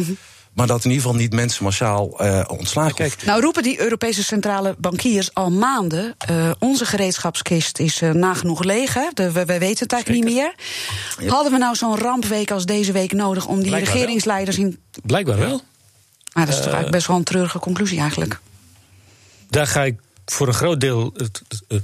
Maar 0.52 0.66
dat 0.66 0.84
in 0.84 0.90
ieder 0.90 1.02
geval 1.02 1.20
niet 1.20 1.32
mensen 1.32 1.64
massaal 1.64 2.24
uh, 2.24 2.44
ontslagen. 2.46 2.94
Kijk. 2.94 3.24
Nou 3.24 3.40
roepen 3.40 3.62
die 3.62 3.80
Europese 3.80 4.24
centrale 4.24 4.74
bankiers 4.78 5.34
al 5.34 5.50
maanden. 5.50 6.16
Uh, 6.30 6.50
onze 6.58 6.84
gereedschapskist 6.84 7.78
is 7.78 8.02
uh, 8.02 8.10
nagenoeg 8.10 8.62
leeg. 8.62 8.94
Hè? 8.94 9.08
De, 9.14 9.32
we, 9.32 9.44
we, 9.44 9.58
weten 9.58 9.82
het 9.82 9.92
eigenlijk 9.92 10.24
niet 10.24 10.34
meer. 10.34 10.54
Hadden 11.30 11.52
we 11.52 11.58
nou 11.58 11.74
zo'n 11.76 11.98
rampweek 11.98 12.50
als 12.50 12.66
deze 12.66 12.92
week 12.92 13.12
nodig 13.12 13.46
om 13.46 13.58
die 13.60 13.68
Blijkbaar 13.68 13.94
regeringsleiders 13.94 14.56
wel. 14.56 14.66
in. 14.66 14.78
Blijkbaar 15.02 15.38
wel. 15.38 15.60
Maar 16.32 16.46
dat 16.46 16.54
is 16.54 16.60
toch 16.60 16.72
eigenlijk 16.72 16.94
best 16.94 17.06
wel 17.06 17.16
een 17.16 17.24
treurige 17.24 17.58
conclusie 17.58 18.00
eigenlijk. 18.00 18.40
Daar 19.48 19.66
ga 19.66 19.84
ik 19.84 20.00
voor 20.24 20.48
een 20.48 20.54
groot 20.54 20.80
deel 20.80 21.12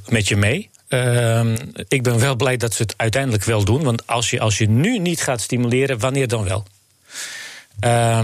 met 0.09 0.29
je 0.29 0.37
mee. 0.37 0.71
Uh, 0.89 1.55
ik 1.89 2.03
ben 2.03 2.19
wel 2.19 2.37
blij 2.37 2.57
dat 2.57 2.75
ze 2.75 2.83
het 2.83 2.95
uiteindelijk 2.97 3.45
wel 3.45 3.65
doen. 3.65 3.83
Want 3.83 4.07
als 4.07 4.31
je, 4.31 4.41
als 4.41 4.59
je 4.59 4.69
nu 4.69 4.99
niet 4.99 5.21
gaat 5.21 5.41
stimuleren, 5.41 5.99
wanneer 5.99 6.29
dan 6.29 6.45
wel? 6.45 6.65
Uh, 7.81 8.19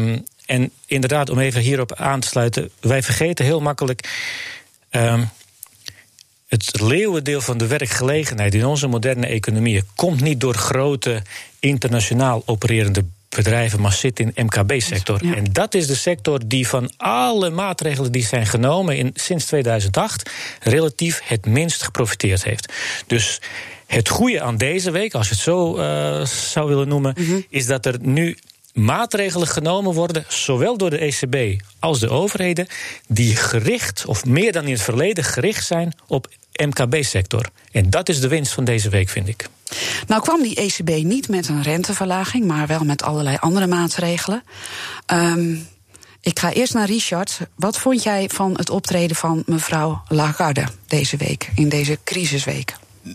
en 0.47 0.71
inderdaad, 0.87 1.31
om 1.31 1.39
even 1.39 1.61
hierop 1.61 1.95
aan 1.95 2.21
te 2.21 2.29
sluiten. 2.29 2.71
Wij 2.81 3.03
vergeten 3.03 3.45
heel 3.45 3.61
makkelijk. 3.61 4.09
Uh, 4.91 5.23
het 6.49 6.81
leeuwendeel 6.81 7.41
van 7.41 7.59
de 7.59 7.67
werkgelegenheid 7.67 8.55
in 8.55 8.65
onze 8.65 8.87
moderne 8.87 9.27
economie 9.27 9.83
komt 9.95 10.21
niet 10.21 10.41
door 10.41 10.55
grote 10.55 11.23
internationaal 11.59 12.43
opererende 12.47 13.05
bedrijven, 13.35 13.81
maar 13.81 13.93
zit 13.93 14.21
in 14.21 14.33
de 14.35 14.43
MKB-sector. 14.43 15.35
En 15.35 15.45
dat 15.53 15.75
is 15.75 15.87
de 15.87 15.95
sector 15.95 16.41
die 16.47 16.69
van 16.69 16.93
alle 16.97 17.51
maatregelen 17.51 18.13
die 18.13 18.25
zijn 18.25 18.47
genomen 18.47 18.97
in, 18.97 19.11
sinds 19.15 19.45
2008 19.45 20.31
relatief 20.61 21.21
het 21.25 21.47
minst 21.47 21.83
geprofiteerd 21.83 22.45
heeft. 22.45 22.73
Dus 23.07 23.41
het 23.87 24.09
goede 24.09 24.41
aan 24.41 24.57
deze 24.57 24.91
week, 24.91 25.15
als 25.15 25.29
je 25.29 25.35
het 25.35 25.43
zo 25.43 25.79
uh, 25.79 26.25
zou 26.25 26.69
willen 26.69 26.89
noemen, 26.89 27.15
mm 27.19 27.27
-hmm. 27.27 27.45
is 27.49 27.67
dat 27.67 27.87
er 27.87 27.97
nu 28.01 28.39
maatregelen 28.73 29.49
genomen 29.49 29.93
worden, 29.93 30.25
zowel 30.29 30.77
door 30.77 30.91
de 30.91 30.99
ECB 30.99 31.63
als 31.79 32.01
de 32.01 32.09
overheden, 32.09 32.67
die 33.09 33.37
gericht, 33.37 34.05
of 34.07 34.25
meer 34.25 34.53
dan 34.53 34.65
in 34.65 34.73
het 34.73 34.83
verleden, 34.83 35.25
gericht 35.25 35.67
zijn 35.67 35.93
op 36.07 36.29
MKB-sector. 36.53 37.51
En 37.73 37.91
dat 37.91 38.09
is 38.09 38.21
de 38.21 38.29
winst 38.29 38.53
van 38.53 38.65
deze 38.65 38.89
week, 38.89 39.09
vind 39.09 39.29
ik. 39.29 39.49
Nou 40.07 40.23
kwam 40.23 40.43
die 40.43 40.55
ECB 40.55 41.05
niet 41.05 41.29
met 41.29 41.49
een 41.49 41.63
renteverlaging, 41.63 42.47
maar 42.47 42.67
wel 42.67 42.85
met 42.85 43.03
allerlei 43.03 43.37
andere 43.41 43.67
maatregelen. 43.67 44.43
Um, 45.07 45.69
ik 46.21 46.39
ga 46.39 46.53
eerst 46.53 46.75
naar 46.75 46.87
Richard. 46.87 47.41
Wat 47.55 47.79
vond 47.79 48.03
jij 48.03 48.29
van 48.33 48.55
het 48.57 48.71
optreden 48.71 49.17
van 49.17 49.43
mevrouw 49.47 50.03
Lagarde 50.09 50.65
deze 50.87 51.17
week, 51.17 51.51
in 51.55 51.69
deze 51.69 51.99
crisisweek? 52.05 52.75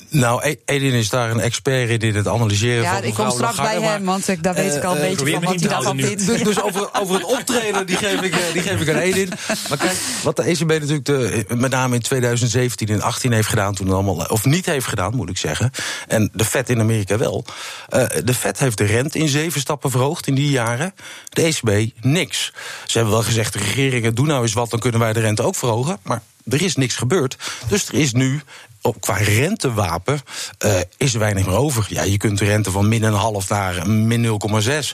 Nou, 0.10 0.48
E- 0.48 0.56
Edin 0.66 0.94
is 0.94 1.10
daar 1.10 1.32
een 1.32 1.40
expert 1.40 1.90
in, 1.90 2.00
in 2.00 2.16
het 2.16 2.28
analyseren 2.28 2.84
Ja, 2.84 2.94
van 2.94 3.04
ik 3.04 3.14
kom 3.14 3.32
straks 3.32 3.56
bij 3.58 3.82
hem, 3.82 4.06
want 4.06 4.28
ik, 4.28 4.44
daar 4.44 4.54
weet 4.54 4.76
ik 4.76 4.84
al 4.84 4.96
een 4.96 5.02
Eh, 5.02 5.12
eh, 5.12 5.18
beetje 5.18 5.32
van 5.34 5.44
wat 5.44 5.60
hij 5.60 5.70
daarvan 5.70 6.00
vindt. 6.00 6.26
Dus, 6.26 6.44
dus 6.50 6.62
over, 6.62 6.90
over 6.94 7.16
het 7.16 7.24
optreden, 7.24 7.86
die 7.86 7.96
geef, 7.96 8.22
ik, 8.22 8.34
eh, 8.36 8.40
die 8.54 8.62
geef 8.62 8.82
ik 8.82 8.90
aan 8.90 8.96
Edin. 8.96 9.32
Maar 9.70 9.78
kijk, 9.78 9.98
wat 10.24 10.36
de 10.36 10.44
ECB 10.44 10.68
natuurlijk 10.68 11.06
de, 11.06 11.46
met 11.56 11.72
name 11.72 11.96
in 11.96 12.02
2017 12.02 12.88
en 12.88 13.02
18 13.02 13.32
heeft 13.32 13.48
gedaan, 13.48 13.74
toen 13.74 13.86
het 13.86 13.96
allemaal, 13.96 14.16
of 14.16 14.46
niet 14.46 14.66
heeft 14.66 14.86
gedaan, 14.88 15.16
moet 15.16 15.30
ik 15.30 15.38
zeggen. 15.38 15.72
En 16.08 16.30
de 16.34 16.46
Fed 16.46 16.70
in 16.70 16.80
Amerika 16.80 17.18
wel. 17.18 17.46
Eh, 17.90 18.06
de 18.24 18.34
Fed 18.34 18.60
heeft 18.60 18.78
de 18.78 18.86
rente 18.86 19.20
in 19.20 19.28
zeven 19.28 19.62
stappen 19.62 19.92
verhoogd 19.92 20.28
in 20.28 20.36
die 20.36 20.50
jaren. 20.50 20.94
De 21.30 21.42
ECB 21.42 21.92
niks. 22.02 22.54
Ze 22.86 22.98
hebben 22.98 23.16
wel 23.16 23.24
gezegd, 23.24 23.54
de 23.54 23.60
regeringen, 23.60 24.16
doe 24.16 24.26
nou 24.26 24.42
eens 24.42 24.54
wat, 24.54 24.70
dan 24.70 24.80
kunnen 24.80 25.00
wij 25.00 25.14
de 25.14 25.20
rente 25.20 25.44
ook 25.44 25.56
verhogen. 25.56 25.98
Maar 26.04 26.22
er 26.50 26.62
is 26.62 26.76
niks 26.76 26.96
gebeurd. 26.96 27.38
Dus 27.68 27.88
er 27.88 27.94
is 27.94 28.14
nu 28.14 28.42
op, 28.82 29.02
qua 29.02 29.16
rentewapen 29.16 30.22
eh, 30.58 30.80
is 30.98 31.14
er 31.14 31.20
weinig 31.20 31.46
meer 31.46 31.56
over. 31.56 31.86
Ja, 31.90 32.04
je 32.04 32.18
kunt 32.18 32.38
de 32.38 32.46
rente 32.46 32.72
van 32.72 32.88
min 32.88 33.04
een 33.04 33.14
half 33.14 33.50
naar 33.50 33.90
min 33.90 34.26
0,6. 34.26 34.30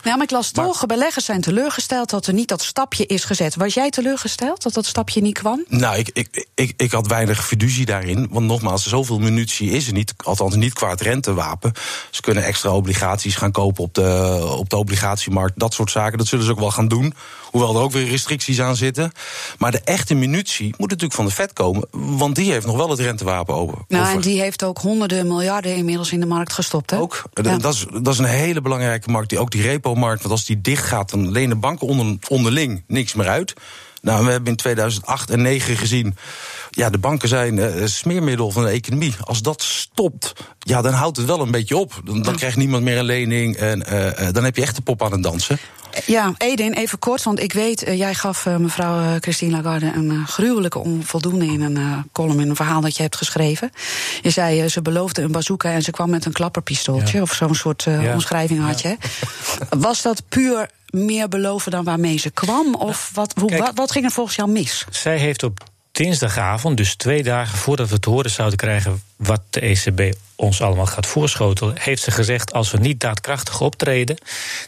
Ja, 0.04 0.15
maar 0.15 0.24
ik 0.24 0.32
las 0.32 0.52
toch, 0.52 0.86
beleggers 0.86 1.26
zijn 1.26 1.41
teleurgesteld 1.41 2.10
dat 2.10 2.28
er 2.28 2.34
niet 2.34 2.48
dat 2.48 2.63
stapje 2.63 3.06
is 3.06 3.24
gezet. 3.24 3.56
Was 3.56 3.74
jij 3.74 3.89
teleurgesteld 3.89 4.63
dat 4.63 4.74
dat 4.74 4.86
stapje 4.86 5.22
niet 5.22 5.38
kwam? 5.38 5.65
Nou, 5.67 5.98
ik, 5.98 6.10
ik, 6.13 6.48
ik, 6.56 6.74
ik 6.78 6.91
had 6.91 7.08
weinig 7.08 7.46
fiducie 7.46 7.86
daarin. 7.86 8.28
Want 8.32 8.46
nogmaals, 8.46 8.88
zoveel 8.88 9.19
munitie 9.19 9.69
is 9.69 9.88
er 9.88 9.93
niet. 9.93 10.13
Althans, 10.17 10.56
niet 10.56 10.74
qua 10.74 10.89
het 10.89 11.02
rentewapen. 11.02 11.72
Ze 12.10 12.22
kunnen 12.22 12.43
extra 12.43 12.72
obligaties 12.72 13.36
gaan 13.36 13.52
kopen 13.52 13.84
op 13.84 13.93
de, 13.93 14.39
op 14.58 14.69
de 14.69 14.78
obligatiemarkt. 14.78 15.60
Dat 15.60 15.74
soort 15.74 15.91
zaken. 15.91 16.17
Dat 16.17 16.28
zullen 16.28 16.46
ze 16.46 16.52
ook 16.52 16.60
wel 16.60 16.72
gaan 16.72 16.88
doen. 16.88 17.13
Hoewel 17.52 17.76
er 17.76 17.82
ook 17.82 17.91
weer 17.91 18.10
restricties 18.10 18.62
aan 18.62 18.76
zitten. 18.76 19.12
Maar 19.58 19.72
de 19.72 19.82
echte 19.84 20.13
munitie 20.13 20.74
moet 20.78 20.89
natuurlijk 20.89 21.13
van 21.13 21.26
de 21.26 21.32
Fed 21.32 21.54
komen. 21.54 21.88
Want 21.91 22.36
die 22.36 22.52
heeft 22.52 22.65
nog 22.65 22.76
wel 22.76 22.89
het 22.89 23.00
rentewapen 23.00 23.56
open. 23.56 23.83
Nou, 23.88 24.04
Over- 24.04 24.15
en 24.15 24.22
die 24.22 24.41
heeft 24.41 24.63
ook 24.63 24.78
honderden 24.78 25.28
miljarden 25.28 25.76
inmiddels 25.76 26.12
in 26.12 26.19
de 26.19 26.26
markt 26.26 26.54
gestopt, 26.54 26.91
hè? 26.91 26.98
Ook. 26.98 27.24
Ja. 27.34 27.58
Dat, 27.58 27.74
is, 27.74 27.86
dat 28.02 28.13
is 28.13 28.19
een 28.19 28.26
hele 28.26 28.62
belangrijke 28.62 29.10
markt. 29.10 29.30
Die, 29.30 29.39
ook 29.39 29.52
die 29.52 29.62
repo-markt. 29.62 30.22
Want 30.22 30.34
als 30.34 30.46
die 30.46 30.62
dicht 30.62 30.86
gaat, 30.86 31.10
dan 31.10 31.32
lenen 31.32 31.60
banken 31.60 31.88
onder, 31.88 32.17
onderling 32.28 32.84
niks 32.88 33.13
meer 33.13 33.28
uit. 33.28 33.54
Nou, 34.02 34.26
we 34.26 34.32
hebben 34.32 34.50
in 34.50 34.58
2008 34.58 35.30
en 35.30 35.39
2009 35.39 35.78
gezien. 35.78 36.15
Ja, 36.76 36.90
de 36.90 36.98
banken 36.98 37.28
zijn 37.28 37.60
eh, 37.60 37.86
smeermiddel 37.86 38.52
van 38.52 38.64
de 38.64 38.70
economie. 38.70 39.14
Als 39.24 39.42
dat 39.42 39.62
stopt, 39.62 40.34
ja, 40.60 40.82
dan 40.82 40.94
houdt 40.94 41.18
het 41.18 41.26
wel 41.26 41.40
een 41.42 41.52
beetje 41.52 41.78
op. 41.78 42.02
Dan, 42.04 42.22
dan 42.22 42.36
krijgt 42.36 42.58
niemand 42.58 42.84
meer 42.84 42.98
een 42.98 43.06
lening. 43.06 43.56
En 43.56 43.86
eh, 43.86 44.28
eh, 44.28 44.34
dan 44.34 44.44
heb 44.44 44.56
je 44.56 44.62
echt 44.62 44.76
de 44.76 44.82
pop 44.82 45.04
aan 45.04 45.12
het 45.12 45.24
dansen. 45.24 45.58
Ja, 46.06 46.34
Edin, 46.38 46.74
even 46.74 47.00
kort, 47.00 47.24
want 47.24 47.40
ik 47.40 47.54
weet, 47.54 47.84
jij 47.96 48.14
gaf 48.14 48.46
mevrouw 48.46 49.18
Christine 49.20 49.52
Lagarde 49.52 49.92
een 49.96 50.28
gruwelijke 50.28 50.80
onvoldoende 50.80 51.46
in 51.46 51.62
een 51.62 52.10
column, 52.12 52.40
in 52.40 52.50
een 52.50 52.56
verhaal 52.56 52.82
dat 52.82 52.96
je 52.96 53.02
hebt 53.02 53.16
geschreven. 53.16 53.70
Je 54.22 54.30
zei, 54.30 54.68
ze 54.70 54.82
beloofde 54.82 55.22
een 55.22 55.32
bazooka 55.32 55.72
en 55.72 55.82
ze 55.82 55.92
kwam 55.92 56.10
met 56.10 56.26
een 56.26 56.32
klapperpistooltje, 56.32 57.22
of 57.22 57.34
zo'n 57.34 57.56
soort 57.56 57.84
Ja. 57.84 58.14
omschrijving 58.14 58.66
had 58.66 58.82
je. 58.82 58.98
Was 59.88 60.02
dat 60.02 60.24
puur 60.30 60.70
meer 60.90 61.28
beloven 61.28 61.72
dan 61.72 61.84
waarmee 61.84 62.18
ze 62.18 62.30
kwam? 62.30 62.76
Of 62.76 63.12
wat, 63.14 63.34
hoe, 63.40 63.50
kijk- 63.50 63.62
wat, 63.62 63.72
wat 63.76 63.92
ging 63.92 64.06
er 64.06 64.12
volgens 64.12 64.36
jou 64.36 64.50
mis? 64.50 64.86
Zij 64.90 65.18
heeft 65.18 65.44
op 65.44 65.60
dinsdagavond, 65.94 66.78
dus 66.78 66.96
twee 66.96 67.24
dagen 67.24 67.58
voordat 67.58 67.90
we 67.90 68.00
te 68.00 68.10
horen 68.10 68.32
zouden 68.32 68.58
krijgen 68.58 69.02
wat 69.16 69.42
de 69.50 69.60
ECB 69.60 70.16
ons 70.36 70.62
allemaal 70.62 70.86
gaat 70.86 71.06
voorschotelen, 71.08 71.76
heeft 71.80 72.02
ze 72.02 72.12
gezegd: 72.12 72.54
als 72.54 72.72
we 72.72 72.78
niet 72.78 73.00
daadkrachtig 73.00 73.62
optreden, 73.62 74.18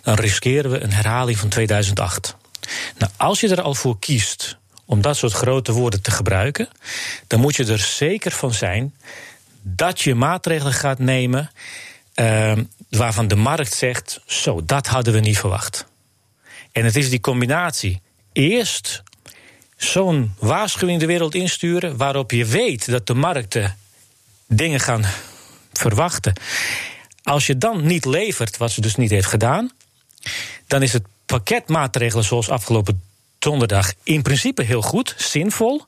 dan 0.02 0.16
riskeren 0.16 0.72
we 0.72 0.80
een 0.80 0.94
herhaling 0.94 1.38
van 1.38 1.50
2008. 1.50 2.36
Nou, 2.98 3.12
als 3.18 3.40
je 3.40 3.50
er 3.50 3.62
al 3.62 3.74
voor 3.74 4.00
kiest 4.00 4.58
om 4.86 5.02
dat 5.02 5.18
soort 5.18 5.34
grote 5.34 5.72
woorden 5.72 6.02
te 6.02 6.12
gebruiken, 6.12 6.70
dan 7.28 7.40
moet 7.40 7.56
je 7.56 7.66
er 7.66 7.80
zeker 7.80 8.32
van 8.32 8.54
zijn 8.54 8.96
dat 9.62 10.02
je 10.02 10.16
maatregelen 10.16 10.74
gaat 10.74 11.00
nemen 11.00 11.52
ehm, 12.14 12.64
waarvan 12.90 13.28
de 13.28 13.36
markt 13.36 13.74
zegt: 13.74 14.22
zo, 14.26 14.66
dat 14.66 14.88
hadden 14.88 15.14
we 15.14 15.20
niet 15.20 15.40
verwacht. 15.40 15.86
En 16.72 16.86
het 16.86 16.96
is 16.96 17.10
die 17.10 17.20
combinatie. 17.20 18.02
Eerst 18.34 19.04
zo'n 19.76 20.34
waarschuwing 20.40 21.00
de 21.00 21.06
wereld 21.06 21.36
insturen, 21.36 21.98
waarop 21.98 22.32
je 22.32 22.46
weet 22.46 22.90
dat 22.90 23.08
de 23.08 23.14
markten 23.14 23.78
dingen 24.48 24.80
gaan 24.80 25.06
verwachten. 25.74 26.34
Als 27.24 27.46
je 27.46 27.58
dan 27.58 27.86
niet 27.86 28.06
levert, 28.06 28.58
wat 28.58 28.72
ze 28.72 28.82
dus 28.82 28.96
niet 28.96 29.10
heeft 29.10 29.28
gedaan, 29.28 29.72
dan 30.68 30.84
is 30.84 30.94
het 30.94 31.04
pakket 31.26 31.68
maatregelen 31.68 32.24
zoals 32.24 32.50
afgelopen 32.50 33.02
donderdag 33.40 33.94
in 34.04 34.22
principe 34.22 34.64
heel 34.64 34.82
goed, 34.82 35.16
zinvol, 35.18 35.84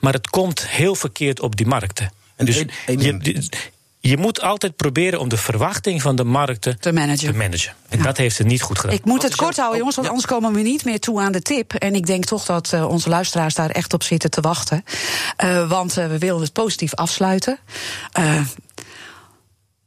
maar 0.00 0.12
het 0.12 0.30
komt 0.30 0.68
heel 0.68 0.94
verkeerd 0.94 1.40
op 1.40 1.56
die 1.56 1.66
markten. 1.66 2.12
En 2.36 2.46
dus 2.46 2.64
je. 2.86 3.48
Je 4.04 4.16
moet 4.16 4.40
altijd 4.40 4.76
proberen 4.76 5.20
om 5.20 5.28
de 5.28 5.36
verwachting 5.36 6.02
van 6.02 6.16
de 6.16 6.24
markten 6.24 6.80
Te 6.80 6.92
managen. 6.92 7.30
te 7.32 7.36
managen. 7.36 7.72
En 7.88 7.98
Ja. 7.98 8.04
dat 8.04 8.16
heeft 8.16 8.36
ze 8.36 8.42
niet 8.42 8.62
goed 8.62 8.78
gedaan. 8.78 8.96
Ik 8.96 9.04
moet 9.04 9.22
Wat 9.22 9.30
het 9.30 9.36
kort 9.40 9.56
houden, 9.56 9.78
jongens, 9.78 9.96
want 9.96 10.08
ja. 10.08 10.14
anders 10.14 10.32
komen 10.32 10.52
we 10.52 10.60
niet 10.68 10.84
meer 10.84 11.00
toe 11.00 11.20
aan 11.20 11.32
de 11.32 11.42
tip. 11.42 11.74
En 11.74 11.94
ik 11.94 12.06
denk 12.06 12.24
toch 12.24 12.44
dat 12.44 12.72
eh, 12.72 12.88
onze 12.88 13.08
luisteraars 13.08 13.54
daar 13.54 13.70
echt 13.70 13.92
op 13.94 14.02
zitten 14.02 14.30
te 14.30 14.40
wachten. 14.40 14.84
Eh, 15.36 15.68
want 15.68 15.96
eh, 15.96 16.06
we 16.06 16.18
willen 16.18 16.40
het 16.40 16.52
positief 16.52 16.94
afsluiten. 16.94 17.58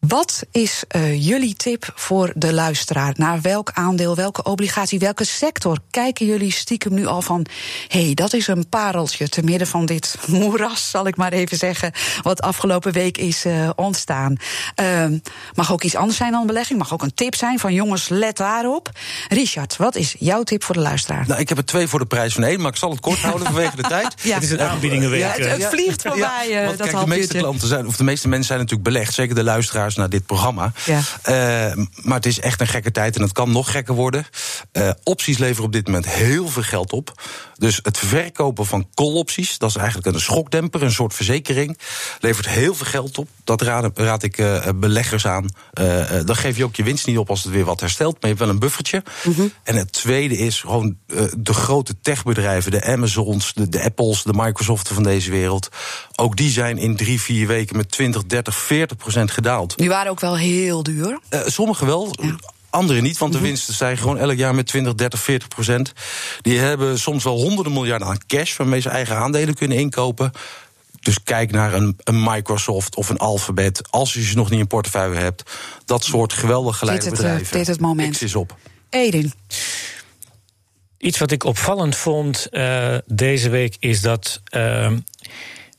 Wat 0.07 0.43
is 0.51 0.83
eh, 0.87 1.25
jullie 1.25 1.55
tip 1.55 1.91
voor 1.95 2.31
de 2.35 2.53
luisteraar? 2.53 3.13
Naar 3.17 3.41
welk 3.41 3.71
aandeel, 3.73 4.15
welke 4.15 4.43
obligatie, 4.43 4.99
welke 4.99 5.23
sector 5.23 5.77
kijken 5.89 6.25
jullie 6.25 6.51
stiekem 6.51 6.93
nu 6.93 7.05
al 7.05 7.21
van... 7.21 7.45
hé, 7.87 8.03
hey, 8.03 8.13
dat 8.13 8.33
is 8.33 8.47
een 8.47 8.69
pareltje 8.69 9.29
te 9.29 9.41
midden 9.43 9.67
van 9.67 9.85
dit 9.85 10.15
moeras, 10.27 10.89
zal 10.89 11.07
ik 11.07 11.15
maar 11.15 11.33
even 11.33 11.57
zeggen... 11.57 11.91
wat 12.21 12.41
afgelopen 12.41 12.91
week 12.91 13.17
is 13.17 13.45
eh, 13.45 13.69
ontstaan. 13.75 14.35
Eh, 14.75 15.05
mag 15.53 15.71
ook 15.71 15.83
iets 15.83 15.95
anders 15.95 16.17
zijn 16.17 16.31
dan 16.31 16.47
belegging, 16.47 16.79
mag 16.79 16.93
ook 16.93 17.01
een 17.01 17.13
tip 17.13 17.35
zijn 17.35 17.59
van 17.59 17.73
jongens, 17.73 18.09
let 18.09 18.37
daarop. 18.37 18.89
Richard, 19.27 19.75
wat 19.75 19.95
is 19.95 20.15
jouw 20.19 20.43
tip 20.43 20.63
voor 20.63 20.75
de 20.75 20.81
luisteraar? 20.81 21.27
Nou, 21.27 21.39
ik 21.39 21.49
heb 21.49 21.57
er 21.57 21.65
twee 21.65 21.87
voor 21.87 21.99
de 21.99 22.05
prijs 22.05 22.33
van 22.33 22.43
één, 22.43 22.61
maar 22.61 22.71
ik 22.71 22.77
zal 22.77 22.89
het 22.89 22.99
kort 22.99 23.19
houden 23.19 23.45
vanwege 23.53 23.75
de 23.75 23.81
tijd. 23.81 24.13
Ja. 24.21 24.33
Het 24.33 24.43
is 24.43 24.51
een 24.51 24.61
aanbiedingenweek. 24.61 25.19
Ja, 25.19 25.31
het, 25.31 25.61
het 25.61 25.65
vliegt 25.65 26.01
voorbij, 26.01 26.59
eh, 26.59 26.65
want 26.65 26.77
dat 26.77 26.87
kijk, 26.89 26.99
de 26.99 27.07
meeste 27.07 27.37
klanten 27.37 27.67
zijn, 27.67 27.87
of 27.87 27.95
de 27.95 28.03
meeste 28.03 28.27
mensen 28.27 28.47
zijn 28.47 28.59
natuurlijk 28.59 28.89
belegd, 28.89 29.13
zeker 29.13 29.35
de 29.35 29.43
luisteraars 29.43 29.94
naar 29.95 30.09
dit 30.09 30.25
programma. 30.25 30.71
Ja. 30.85 31.01
Eh, 31.21 31.77
maar 32.01 32.15
het 32.15 32.25
is 32.25 32.39
echt 32.39 32.61
een 32.61 32.67
gekke 32.67 32.91
tijd 32.91 33.15
en 33.15 33.21
het 33.21 33.31
kan 33.31 33.51
nog 33.51 33.71
gekker 33.71 33.95
worden. 33.95 34.25
Eh, 34.71 34.89
opties 35.03 35.37
leveren 35.37 35.65
op 35.65 35.71
dit 35.71 35.85
moment 35.85 36.09
heel 36.09 36.47
veel 36.47 36.63
geld 36.63 36.93
op. 36.93 37.21
Dus 37.57 37.79
het 37.81 37.97
verkopen 37.97 38.65
van 38.65 38.87
call-opties, 38.93 39.57
dat 39.57 39.69
is 39.69 39.75
eigenlijk 39.75 40.07
een 40.07 40.21
schokdemper, 40.21 40.83
een 40.83 40.91
soort 40.91 41.13
verzekering, 41.13 41.77
levert 42.19 42.49
heel 42.49 42.75
veel 42.75 42.85
geld 42.85 43.17
op. 43.17 43.27
Dat 43.43 43.61
raad, 43.61 43.99
raad 43.99 44.23
ik 44.23 44.37
eh, 44.37 44.69
beleggers 44.75 45.27
aan. 45.27 45.49
Dan 46.25 46.35
geef 46.35 46.57
je 46.57 46.63
ook 46.63 46.75
je 46.75 46.83
winst 46.83 47.05
niet 47.05 47.17
op 47.17 47.29
als 47.29 47.43
het 47.43 47.53
weer 47.53 47.65
wat 47.65 47.79
herstelt, 47.79 48.13
maar 48.13 48.21
je 48.21 48.27
hebt 48.27 48.39
wel 48.39 48.49
een 48.49 48.59
buffertje. 48.59 49.03
En 49.63 49.75
het 49.75 49.91
tweede 49.91 50.37
is 50.37 50.59
gewoon 50.59 50.97
de 51.37 51.53
grote 51.53 51.95
techbedrijven, 52.01 52.71
de 52.71 52.83
Amazons, 52.83 53.53
de, 53.53 53.69
de 53.69 53.83
Apples, 53.83 54.23
de 54.23 54.33
Microsoften 54.33 54.93
van 54.93 55.03
deze 55.03 55.31
wereld. 55.31 55.69
Ook 56.15 56.37
die 56.37 56.49
zijn 56.49 56.77
in 56.77 56.95
drie, 56.95 57.21
vier 57.21 57.47
weken 57.47 57.77
met 57.77 57.91
20, 57.91 58.25
30, 58.25 58.55
40 58.55 58.97
procent 58.97 59.31
gedaald. 59.31 59.77
Die 59.85 59.93
waren 59.93 60.11
ook 60.11 60.19
wel 60.19 60.37
heel 60.37 60.83
duur. 60.83 61.19
Eh, 61.29 61.39
sommige 61.45 61.85
wel. 61.85 62.15
Anderen 62.69 63.03
niet, 63.03 63.17
want 63.17 63.31
de 63.31 63.37
Mhm. 63.37 63.47
winsten 63.47 63.73
stijgen 63.73 63.97
gewoon 63.97 64.17
elk 64.17 64.37
jaar 64.37 64.55
met 64.55 64.67
20, 64.67 64.95
30, 64.95 65.19
40 65.19 65.47
procent. 65.47 65.93
Die 66.41 66.59
hebben 66.59 66.99
soms 66.99 67.23
wel 67.23 67.35
honderden 67.37 67.73
miljarden 67.73 68.07
aan 68.07 68.17
cash 68.27 68.57
waarmee 68.57 68.79
ze 68.79 68.89
eigen 68.89 69.15
aandelen 69.15 69.53
kunnen 69.55 69.77
inkopen. 69.77 70.31
Dus 70.99 71.23
kijk 71.23 71.51
naar 71.51 71.73
een, 71.73 71.97
een 72.03 72.23
Microsoft 72.23 72.95
of 72.95 73.09
een 73.09 73.17
Alphabet. 73.17 73.81
Als 73.91 74.13
je 74.13 74.23
ze 74.23 74.35
nog 74.35 74.49
niet 74.49 74.59
in 74.59 74.67
portefeuille 74.67 75.15
hebt. 75.19 75.51
Dat 75.85 76.03
soort 76.03 76.33
geweldig 76.33 76.77
geleide 76.77 77.03
Dit 77.03 77.11
het, 77.11 77.21
eh, 77.21 77.25
bedrijven. 77.29 77.57
dit 77.57 77.67
het 77.67 77.79
moment. 77.79 78.21
Is 78.21 78.35
op. 78.35 78.55
Edin. 78.89 79.33
Iets 80.97 81.17
wat 81.17 81.31
ik 81.31 81.43
opvallend 81.43 81.95
vond 81.95 82.49
eh, 82.49 82.95
deze 83.05 83.49
week 83.49 83.75
is 83.79 84.01
dat, 84.01 84.41
ehm, 84.45 84.99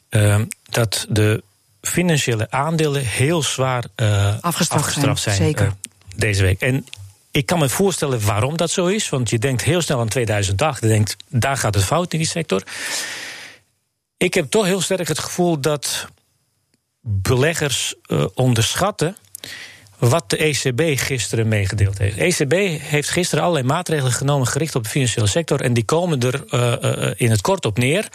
ehm, 0.08 0.44
dat 0.64 1.06
de 1.08 1.42
financiële 1.86 2.50
aandelen 2.50 3.04
heel 3.04 3.42
zwaar 3.42 3.84
eh, 3.94 4.34
Afgestraft 4.40 5.22
zijn, 5.22 5.36
zeker. 5.36 5.66
eh, 5.66 5.72
deze 6.16 6.42
week. 6.42 6.60
En 6.60 6.86
ik 7.30 7.46
kan 7.46 7.58
me 7.58 7.68
voorstellen 7.68 8.24
waarom 8.24 8.56
dat 8.56 8.70
zo 8.70 8.86
is. 8.86 9.08
Want 9.08 9.30
je 9.30 9.38
denkt 9.38 9.62
heel 9.62 9.80
snel 9.80 10.00
aan 10.00 10.08
2008. 10.08 10.80
Je 10.80 10.86
denkt, 10.88 11.16
daar 11.28 11.56
gaat 11.56 11.74
het 11.74 11.84
fout 11.84 12.12
in 12.12 12.18
die 12.18 12.28
sector. 12.28 12.62
Ik 14.16 14.34
heb 14.34 14.50
toch 14.50 14.64
heel 14.64 14.80
sterk 14.80 15.08
het 15.08 15.18
gevoel 15.18 15.60
dat 15.60 16.06
beleggers 17.00 17.94
eh, 18.02 18.24
onderschatten 18.34 19.16
wat 19.98 20.30
de 20.30 20.36
ECB 20.36 20.98
gisteren 20.98 21.48
meegedeeld 21.48 21.98
heeft. 21.98 22.16
De 22.16 22.22
ECB 22.24 22.82
heeft 22.82 23.10
gisteren 23.10 23.44
allerlei 23.44 23.66
maatregelen 23.66 24.12
genomen 24.12 24.46
gericht 24.46 24.74
op 24.74 24.82
de 24.82 24.88
financiële 24.88 25.26
sector. 25.26 25.60
En 25.60 25.72
die 25.74 25.84
komen 25.84 26.20
er 26.20 26.44
in 27.16 27.30
het 27.30 27.40
kort 27.40 27.64
op 27.64 27.78
neer. 27.78 28.08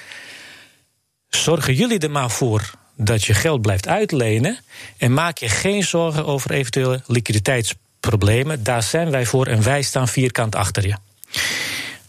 Zorgen 1.27 1.73
jullie 1.73 1.99
er 1.99 2.11
maar 2.11 2.31
voor 2.31 2.71
dat 3.05 3.23
je 3.23 3.33
geld 3.33 3.61
blijft 3.61 3.87
uitlenen. 3.87 4.59
En 4.97 5.13
maak 5.13 5.37
je 5.37 5.49
geen 5.49 5.83
zorgen 5.83 6.25
over 6.25 6.51
eventuele 6.51 7.01
liquiditeitsproblemen. 7.07 8.63
Daar 8.63 8.83
zijn 8.83 9.11
wij 9.11 9.25
voor 9.25 9.47
en 9.47 9.63
wij 9.63 9.81
staan 9.81 10.07
vierkant 10.07 10.55
achter 10.55 10.87
je. 10.87 10.95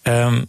Ehm, 0.02 0.44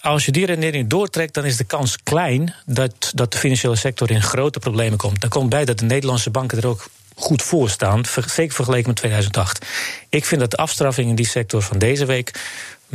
als 0.00 0.24
je 0.24 0.32
die 0.32 0.46
redenering 0.46 0.88
doortrekt, 0.88 1.34
dan 1.34 1.44
is 1.44 1.56
de 1.56 1.64
kans 1.64 2.02
klein 2.02 2.54
dat, 2.66 3.12
dat 3.14 3.32
de 3.32 3.38
financiële 3.38 3.76
sector 3.76 4.10
in 4.10 4.22
grote 4.22 4.58
problemen 4.58 4.98
komt. 4.98 5.20
Dan 5.20 5.30
komt 5.30 5.48
bij 5.48 5.64
dat 5.64 5.78
de 5.78 5.84
Nederlandse 5.84 6.30
banken 6.30 6.58
er 6.58 6.66
ook 6.66 6.88
goed 7.14 7.42
voor 7.42 7.70
staan, 7.70 8.04
zeker 8.26 8.54
vergeleken 8.54 8.86
met 8.86 8.96
2008. 8.96 9.66
Ik 10.08 10.24
vind 10.24 10.40
dat 10.40 10.50
de 10.50 10.56
afstraffing 10.56 11.08
in 11.08 11.14
die 11.14 11.26
sector 11.26 11.62
van 11.62 11.78
deze 11.78 12.04
week 12.04 12.40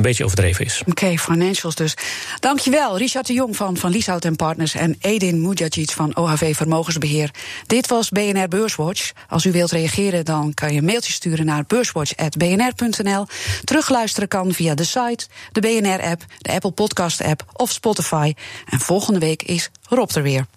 een 0.00 0.06
beetje 0.06 0.24
overdreven 0.24 0.64
is. 0.64 0.82
Oké, 0.86 1.18
financials 1.18 1.74
dus. 1.74 1.94
Dankjewel, 2.38 2.98
Richard 2.98 3.26
de 3.26 3.32
Jong 3.32 3.56
van 3.56 3.76
Van 3.76 3.90
Lieshout 3.90 4.24
en 4.24 4.36
Partners... 4.36 4.74
en 4.74 4.96
Edin 5.00 5.40
Mujagic 5.40 5.90
van 5.90 6.16
OHV 6.16 6.56
Vermogensbeheer. 6.56 7.30
Dit 7.66 7.86
was 7.86 8.08
BNR 8.08 8.48
Beurswatch. 8.48 9.12
Als 9.28 9.44
u 9.44 9.52
wilt 9.52 9.70
reageren, 9.70 10.24
dan 10.24 10.54
kan 10.54 10.72
je 10.72 10.78
een 10.78 10.84
mailtje 10.84 11.12
sturen 11.12 11.46
naar 11.46 11.64
beurswatch.bnr.nl. 11.66 13.26
Terugluisteren 13.64 14.28
kan 14.28 14.52
via 14.52 14.74
de 14.74 14.84
site, 14.84 15.26
de 15.52 15.60
BNR-app, 15.60 16.24
de 16.38 16.52
Apple 16.52 16.70
Podcast-app 16.70 17.44
of 17.52 17.70
Spotify. 17.70 18.34
En 18.66 18.80
volgende 18.80 19.18
week 19.18 19.42
is 19.42 19.70
Rob 19.88 20.10
er 20.10 20.22
weer. 20.22 20.46